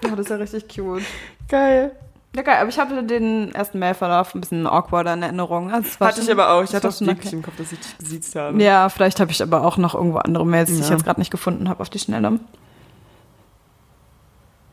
[0.04, 1.04] Oh, das ist ja richtig cute.
[1.48, 1.92] Geil.
[2.36, 2.56] Ja, geil.
[2.60, 5.72] Aber ich hatte den ersten Mailverlauf ein bisschen awkward in Erinnerung.
[5.72, 6.62] Also, Hatte ich schon- aber auch.
[6.62, 8.62] Ich hatte auch wirklich im Kopf, dass ich dich gesiezt habe.
[8.62, 10.94] Ja, vielleicht habe ich aber auch noch irgendwo andere Mails, die ich Ja.
[10.94, 12.38] jetzt gerade nicht gefunden habe auf die Schnelle.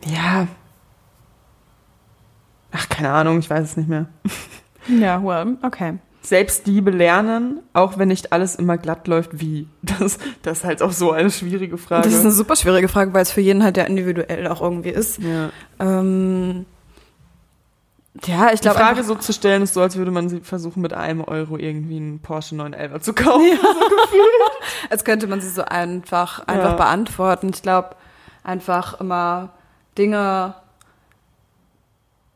[0.05, 0.47] Ja.
[2.73, 4.07] Ach, keine Ahnung, ich weiß es nicht mehr.
[4.99, 5.93] Ja, well, okay.
[6.23, 9.69] Selbstliebe lernen, auch wenn nicht alles immer glatt läuft, wie?
[9.81, 12.03] Das, das ist halt auch so eine schwierige Frage.
[12.03, 14.89] Das ist eine super schwierige Frage, weil es für jeden halt ja individuell auch irgendwie
[14.89, 15.19] ist.
[15.21, 15.51] ja.
[15.79, 16.65] Ähm,
[18.25, 20.81] ja, ich Die glaube Frage so zu stellen, ist so, als würde man sie versuchen,
[20.81, 23.45] mit einem Euro irgendwie einen Porsche 911 zu kaufen.
[24.89, 26.75] als könnte man sie so einfach, einfach Ja.
[26.75, 27.49] beantworten.
[27.53, 27.95] Ich glaube,
[28.43, 29.49] einfach immer
[29.97, 30.53] Dinge,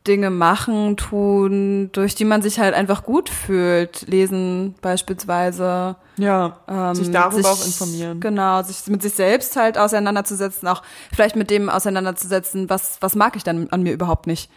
[0.06, 4.02] Dinge machen, tun, durch die man sich halt einfach gut fühlt.
[4.08, 5.96] Lesen beispielsweise.
[6.18, 8.20] Ja, Ähm, sich darüber auch informieren.
[8.20, 10.82] Genau, sich mit sich selbst halt auseinanderzusetzen, auch
[11.14, 14.50] vielleicht mit dem auseinanderzusetzen, was, was mag ich dann an mir überhaupt nicht.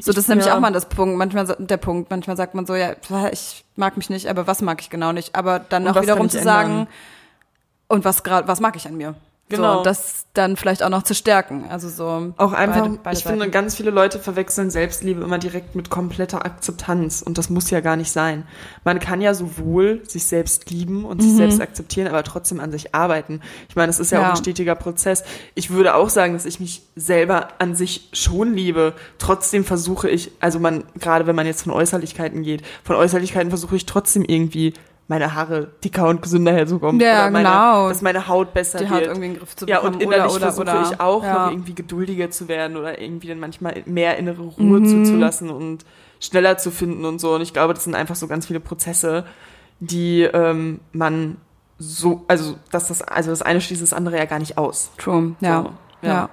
[0.00, 0.56] So, das ist nämlich ja.
[0.56, 2.94] auch mal das Punkt, manchmal der Punkt, manchmal sagt man so, ja,
[3.32, 5.34] ich mag mich nicht, aber was mag ich genau nicht?
[5.34, 6.54] Aber dann Und auch wiederum zu ändern?
[6.54, 6.88] sagen,
[7.88, 9.14] und was gerade, was mag ich an mir?
[9.48, 9.72] Genau.
[9.72, 11.64] So, und das dann vielleicht auch noch zu stärken.
[11.68, 12.32] Also so.
[12.36, 13.50] Auch einfach, beide- beide ich finde, Seiten.
[13.50, 17.96] ganz viele Leute verwechseln Selbstliebe immer direkt mit kompletter Akzeptanz und das muss ja gar
[17.96, 18.46] nicht sein.
[18.84, 21.22] Man kann ja sowohl sich selbst lieben und Mhm.
[21.22, 23.40] sich selbst akzeptieren, aber trotzdem an sich arbeiten.
[23.68, 24.26] Ich meine, es ist ja, Ja.
[24.26, 25.24] auch ein stetiger Prozess.
[25.54, 28.92] Ich würde auch sagen, dass ich mich selber an sich schon liebe.
[29.18, 33.76] Trotzdem versuche ich, also man, gerade wenn man jetzt von Äußerlichkeiten geht, von Äußerlichkeiten versuche
[33.76, 34.74] ich trotzdem irgendwie
[35.08, 37.00] meine Haare dicker und gesünder herzukommen.
[37.00, 37.88] Ja, oder meine, genau.
[37.88, 38.92] Dass meine Haut besser die wird.
[38.92, 39.94] Haut irgendwie in den Griff zu Ja, bekommen.
[39.96, 41.46] und innerlich oder, oder, versuche oder, ich auch ja.
[41.46, 44.86] noch irgendwie geduldiger zu werden oder irgendwie dann manchmal mehr innere Ruhe Mhm.
[44.86, 45.84] zuzulassen und
[46.20, 47.34] schneller zu finden und so.
[47.34, 49.24] Und ich glaube, das sind einfach so ganz viele Prozesse,
[49.80, 51.36] die ähm, man
[51.78, 54.90] so, also dass das, also das eine schließt das andere ja gar nicht aus.
[54.98, 55.62] True, ja.
[55.62, 55.70] So,
[56.06, 56.12] ja.
[56.12, 56.30] ja.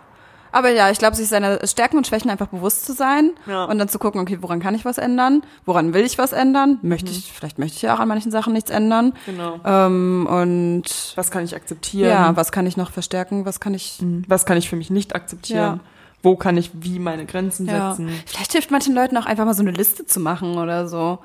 [0.55, 3.65] Aber ja, ich glaube, sich seiner Stärken und Schwächen einfach bewusst zu sein Ja.
[3.65, 5.43] und dann zu gucken, okay, woran kann ich was ändern?
[5.65, 6.79] Woran will ich was ändern?
[6.81, 6.89] Mhm.
[6.89, 9.11] Möchte ich, vielleicht möchte ich ja auch an manchen Sachen nichts ändern.
[9.25, 9.59] Genau.
[9.65, 10.83] Ähm, und
[11.15, 12.09] Was kann ich akzeptieren?
[12.09, 13.45] ja, was kann ich noch verstärken?
[13.45, 14.23] Was kann ich, Mhm.
[14.29, 15.59] Was kann ich für mich nicht akzeptieren?
[15.59, 15.79] Ja.
[16.23, 17.89] Wo kann ich wie meine Grenzen ja.
[17.91, 18.09] setzen?
[18.25, 21.19] Vielleicht hilft manchen Leuten auch einfach mal so eine Liste zu machen oder so.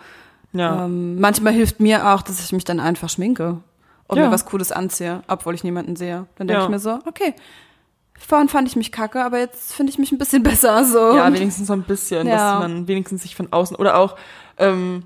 [0.52, 0.86] Ja.
[0.86, 3.58] Ähm, manchmal hilft mir auch, dass ich mich dann einfach schminke
[4.08, 4.26] und Ja.
[4.26, 6.26] mir was Cooles anziehe, obwohl ich niemanden sehe.
[6.36, 6.64] Dann denke Ja.
[6.64, 7.34] ich mir so, okay,
[8.26, 10.84] vorhin fand ich mich kacke, aber jetzt finde ich mich ein bisschen besser.
[10.84, 11.16] So.
[11.16, 12.60] Ja, wenigstens so ein bisschen, Ja.
[12.60, 14.16] dass man wenigstens sich von außen oder auch
[14.58, 15.02] ähm,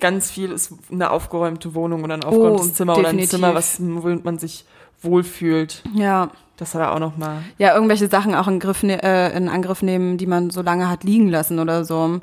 [0.00, 3.30] ganz viel ist eine aufgeräumte Wohnung oder ein aufgeräumtes Oh, Zimmer oder ein definitiv.
[3.30, 4.64] Zimmer, was womit man sich
[5.02, 5.82] wohlfühlt.
[5.94, 6.30] ja.
[6.56, 7.44] Das war auch noch mal.
[7.58, 10.88] Ja, irgendwelche Sachen auch in, Griff, ne äh, in Angriff nehmen, die man so lange
[10.88, 12.20] hat liegen lassen oder so.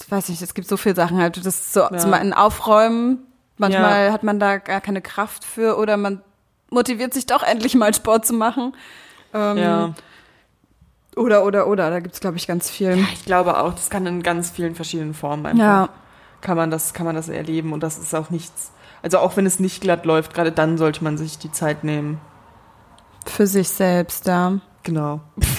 [0.00, 1.44] Ich weiß nicht, es gibt so viele Sachen halt.
[1.44, 1.96] Das so Ja.
[1.98, 3.26] zum einen Aufräumen.
[3.58, 6.20] Manchmal hat man da gar keine Kraft für oder man
[6.70, 8.72] motiviert sich doch endlich mal Sport zu machen.
[9.34, 9.94] Ähm, Ja,
[11.16, 11.90] Oder, oder, oder.
[11.90, 12.96] Da gibt's glaube ich, ganz viel.
[13.14, 15.62] ich glaube auch, das kann in ganz vielen verschiedenen Formen einfach.
[15.62, 15.88] Ja.
[16.40, 18.72] Kann man das, kann man das erleben und das ist auch nichts
[19.02, 22.20] Also auch wenn es nicht glatt läuft, gerade dann sollte man sich die Zeit nehmen.
[23.26, 24.58] Für sich selbst, ja.
[24.82, 25.20] Genau.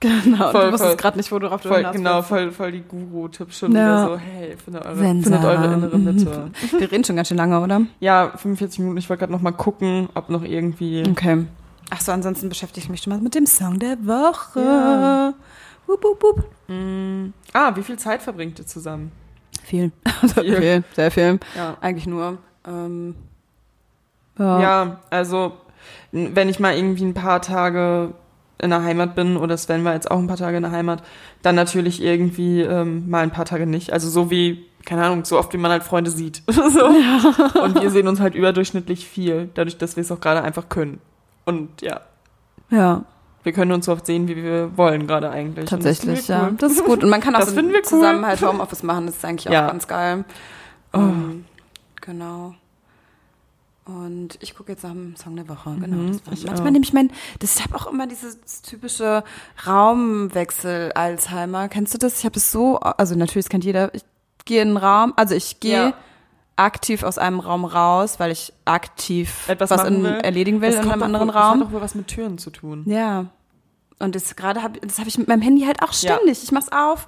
[0.00, 0.50] Genau.
[0.50, 2.28] Voll, du wusstest gerade nicht, wo du drauf Voll, hinaus genau, willst.
[2.28, 3.78] voll, voll die Guru-Tipps schon Ja.
[3.78, 5.32] wieder so, hey, findet eure, Sensor.
[5.32, 6.50] findet eure innere Mitte.
[6.78, 7.80] Wir reden schon ganz schön lange, oder?
[8.00, 8.98] Ja, 45 Minuten.
[8.98, 11.04] Ich wollte gerade noch mal gucken, ob noch irgendwie.
[11.08, 11.46] Okay.
[11.90, 14.60] Ach so, ansonsten beschäftige ich mich schon mal mit dem Song der Woche.
[14.60, 15.34] Ja.
[15.86, 16.44] Wup, wup, wup.
[16.68, 19.12] Mm, ah, wie viel Zeit verbringt ihr zusammen?
[19.62, 19.92] Viel.
[20.22, 20.56] Also Viel.
[20.56, 20.84] viel.
[20.94, 21.40] Sehr viel.
[21.54, 21.76] Ja.
[21.80, 22.38] Eigentlich nur.
[22.66, 23.14] Ähm,
[24.38, 24.60] ja.
[24.60, 25.52] Ja, also
[26.12, 28.14] wenn ich mal irgendwie ein paar Tage
[28.58, 31.02] in der Heimat bin oder Sven war jetzt auch ein paar Tage in der Heimat,
[31.42, 33.92] dann natürlich irgendwie ähm, mal ein paar Tage nicht.
[33.92, 36.42] Also so wie, keine Ahnung, so oft wie man halt Freunde sieht.
[36.48, 36.86] so.
[37.60, 41.00] Und wir sehen uns halt überdurchschnittlich viel, dadurch, dass wir es auch gerade einfach können.
[41.44, 42.00] Und ja,
[42.70, 43.04] ja,
[43.42, 45.64] wir können uns so oft sehen, wie wir wollen gerade eigentlich.
[45.66, 46.46] Das tatsächlich, wir ja.
[46.48, 46.54] cool.
[46.58, 47.04] Das ist gut.
[47.04, 47.84] Und man kann auch Das so finden wir cool.
[47.84, 49.06] zusammen halt Homeoffice machen.
[49.06, 49.66] Das ist eigentlich auch Ja.
[49.66, 50.24] ganz geil.
[50.94, 50.98] Oh.
[50.98, 51.44] Ähm,
[52.00, 52.54] genau.
[53.84, 55.76] Und ich gucke jetzt nach dem Song der Woche.
[55.78, 55.96] Genau.
[55.96, 56.70] Mhm, das manchmal auch.
[56.72, 59.22] nehme ich mein, das ich habe auch immer dieses typische
[59.66, 61.68] Raumwechsel Alzheimer.
[61.68, 62.18] Kennst du das?
[62.20, 63.92] Ich habe es so, also natürlich das kennt jeder.
[63.94, 64.02] Ich
[64.46, 65.94] gehe in einen Raum, also ich gehe Ja.
[66.56, 70.12] Aktiv aus einem Raum raus, weil ich aktiv Etwas was in, will.
[70.12, 71.60] erledigen will Das in einem anderen wohl, Das Raum.
[71.60, 72.84] hat doch wohl was mit Türen zu tun.
[72.86, 73.26] Ja.
[73.98, 76.14] Und das gerade habe das habe ich mit meinem Handy halt auch Ja.
[76.16, 76.42] ständig.
[76.42, 77.06] Ich mach's auf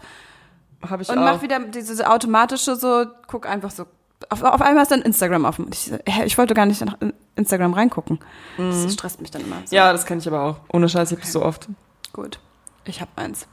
[0.89, 1.25] Habe ich und auch.
[1.25, 3.87] mach wieder diese automatische so, guck einfach so.
[4.31, 5.69] Auf, auf einmal ist dann Instagram offen.
[5.73, 5.93] Ich,
[6.25, 6.97] ich wollte gar nicht nach
[7.37, 8.19] Instagram reingucken.
[8.57, 9.57] Das stresst mich dann immer.
[9.57, 9.61] So.
[9.63, 9.67] Mhm.
[9.77, 10.57] ja, das kenne ich aber auch.
[10.73, 11.69] Ohne Scheiß, ich habe das so oft.
[12.13, 12.41] Gut.
[12.85, 13.47] Ich hab eins.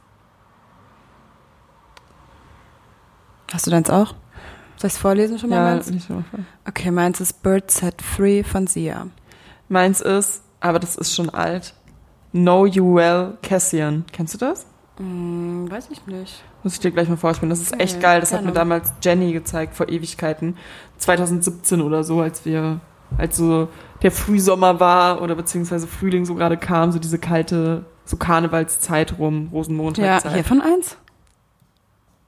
[3.52, 4.14] Hast du deins auch?
[4.84, 5.90] Soll ich es vorlesen schon mal Ja, meins?
[5.90, 6.22] nicht so.
[6.68, 9.06] Okay, meins ist Bird Set Free von Sia.
[9.70, 11.72] Meins ist, aber das ist schon alt.
[12.32, 14.04] Know You Well Cassian.
[14.12, 14.66] Kennst du das?
[14.98, 16.44] Hm, weiß ich nicht.
[16.62, 17.48] Muss ich dir gleich mal vorspielen.
[17.48, 18.20] Das ist Okay, echt geil.
[18.20, 18.48] Das hat gerne.
[18.48, 20.58] mir damals Jenny gezeigt vor Ewigkeiten.
[20.98, 22.80] 2017 oder so, als wir,
[23.16, 23.68] als so
[24.02, 29.44] der Frühsommer war oder beziehungsweise Frühling so gerade kam, so diese kalte, so Karnevalszeit rum,
[29.44, 30.34] Ja, Rosenmontagszeit.
[30.34, 30.98] hier von eins?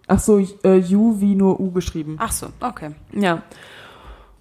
[0.08, 2.16] Ach so, äh, U wie nur U geschrieben.
[2.20, 2.90] Ach so, okay.
[3.12, 3.42] Ja.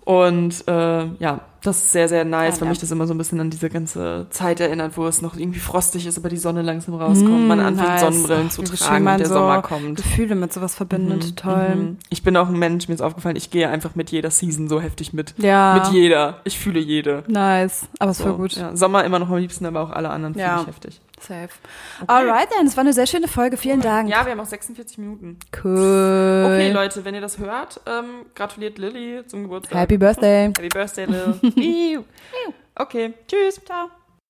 [0.03, 2.70] Und äh, ja, das ist sehr, sehr nice, Ah, weil ja.
[2.70, 5.57] mich das immer so ein bisschen an diese ganze Zeit erinnert, wo es noch irgendwie
[5.59, 8.01] frostig ist, aber die Sonne langsam rauskommt, man Mm, anfängt nice.
[8.01, 9.97] Sonnenbrillen Ach, zu tragen und der so Sommer kommt.
[9.97, 11.36] Gefühle mit sowas verbindet.
[11.38, 11.76] Toll.
[11.76, 11.97] Mhm.
[12.11, 14.80] Ich bin auch ein Mensch, mir ist aufgefallen, ich gehe einfach mit jeder Season so
[14.80, 15.34] heftig mit.
[15.39, 15.74] Ja.
[15.74, 16.41] Mit jeder.
[16.43, 17.24] Ich fühle jede.
[17.28, 17.88] Nice.
[17.97, 18.51] Aber ist So, voll gut.
[18.57, 20.49] Ja, Sommer immer noch am liebsten, aber auch alle anderen Ja.
[20.59, 21.01] fühle ich heftig.
[21.26, 21.49] Safe.
[22.07, 23.57] Alright then, es war eine sehr schöne Folge.
[23.57, 24.09] Vielen Dank.
[24.09, 25.38] Ja, wir haben auch 46 Minuten.
[25.63, 26.43] Cool.
[26.45, 29.80] Okay, Leute, wenn ihr das hört, ähm, gratuliert Lilly zum Geburtstag.
[29.80, 30.47] Happy Birthday.
[30.47, 32.03] Happy Birthday, Lil.
[32.76, 33.61] okay, tschüss.
[33.65, 33.89] Ciao.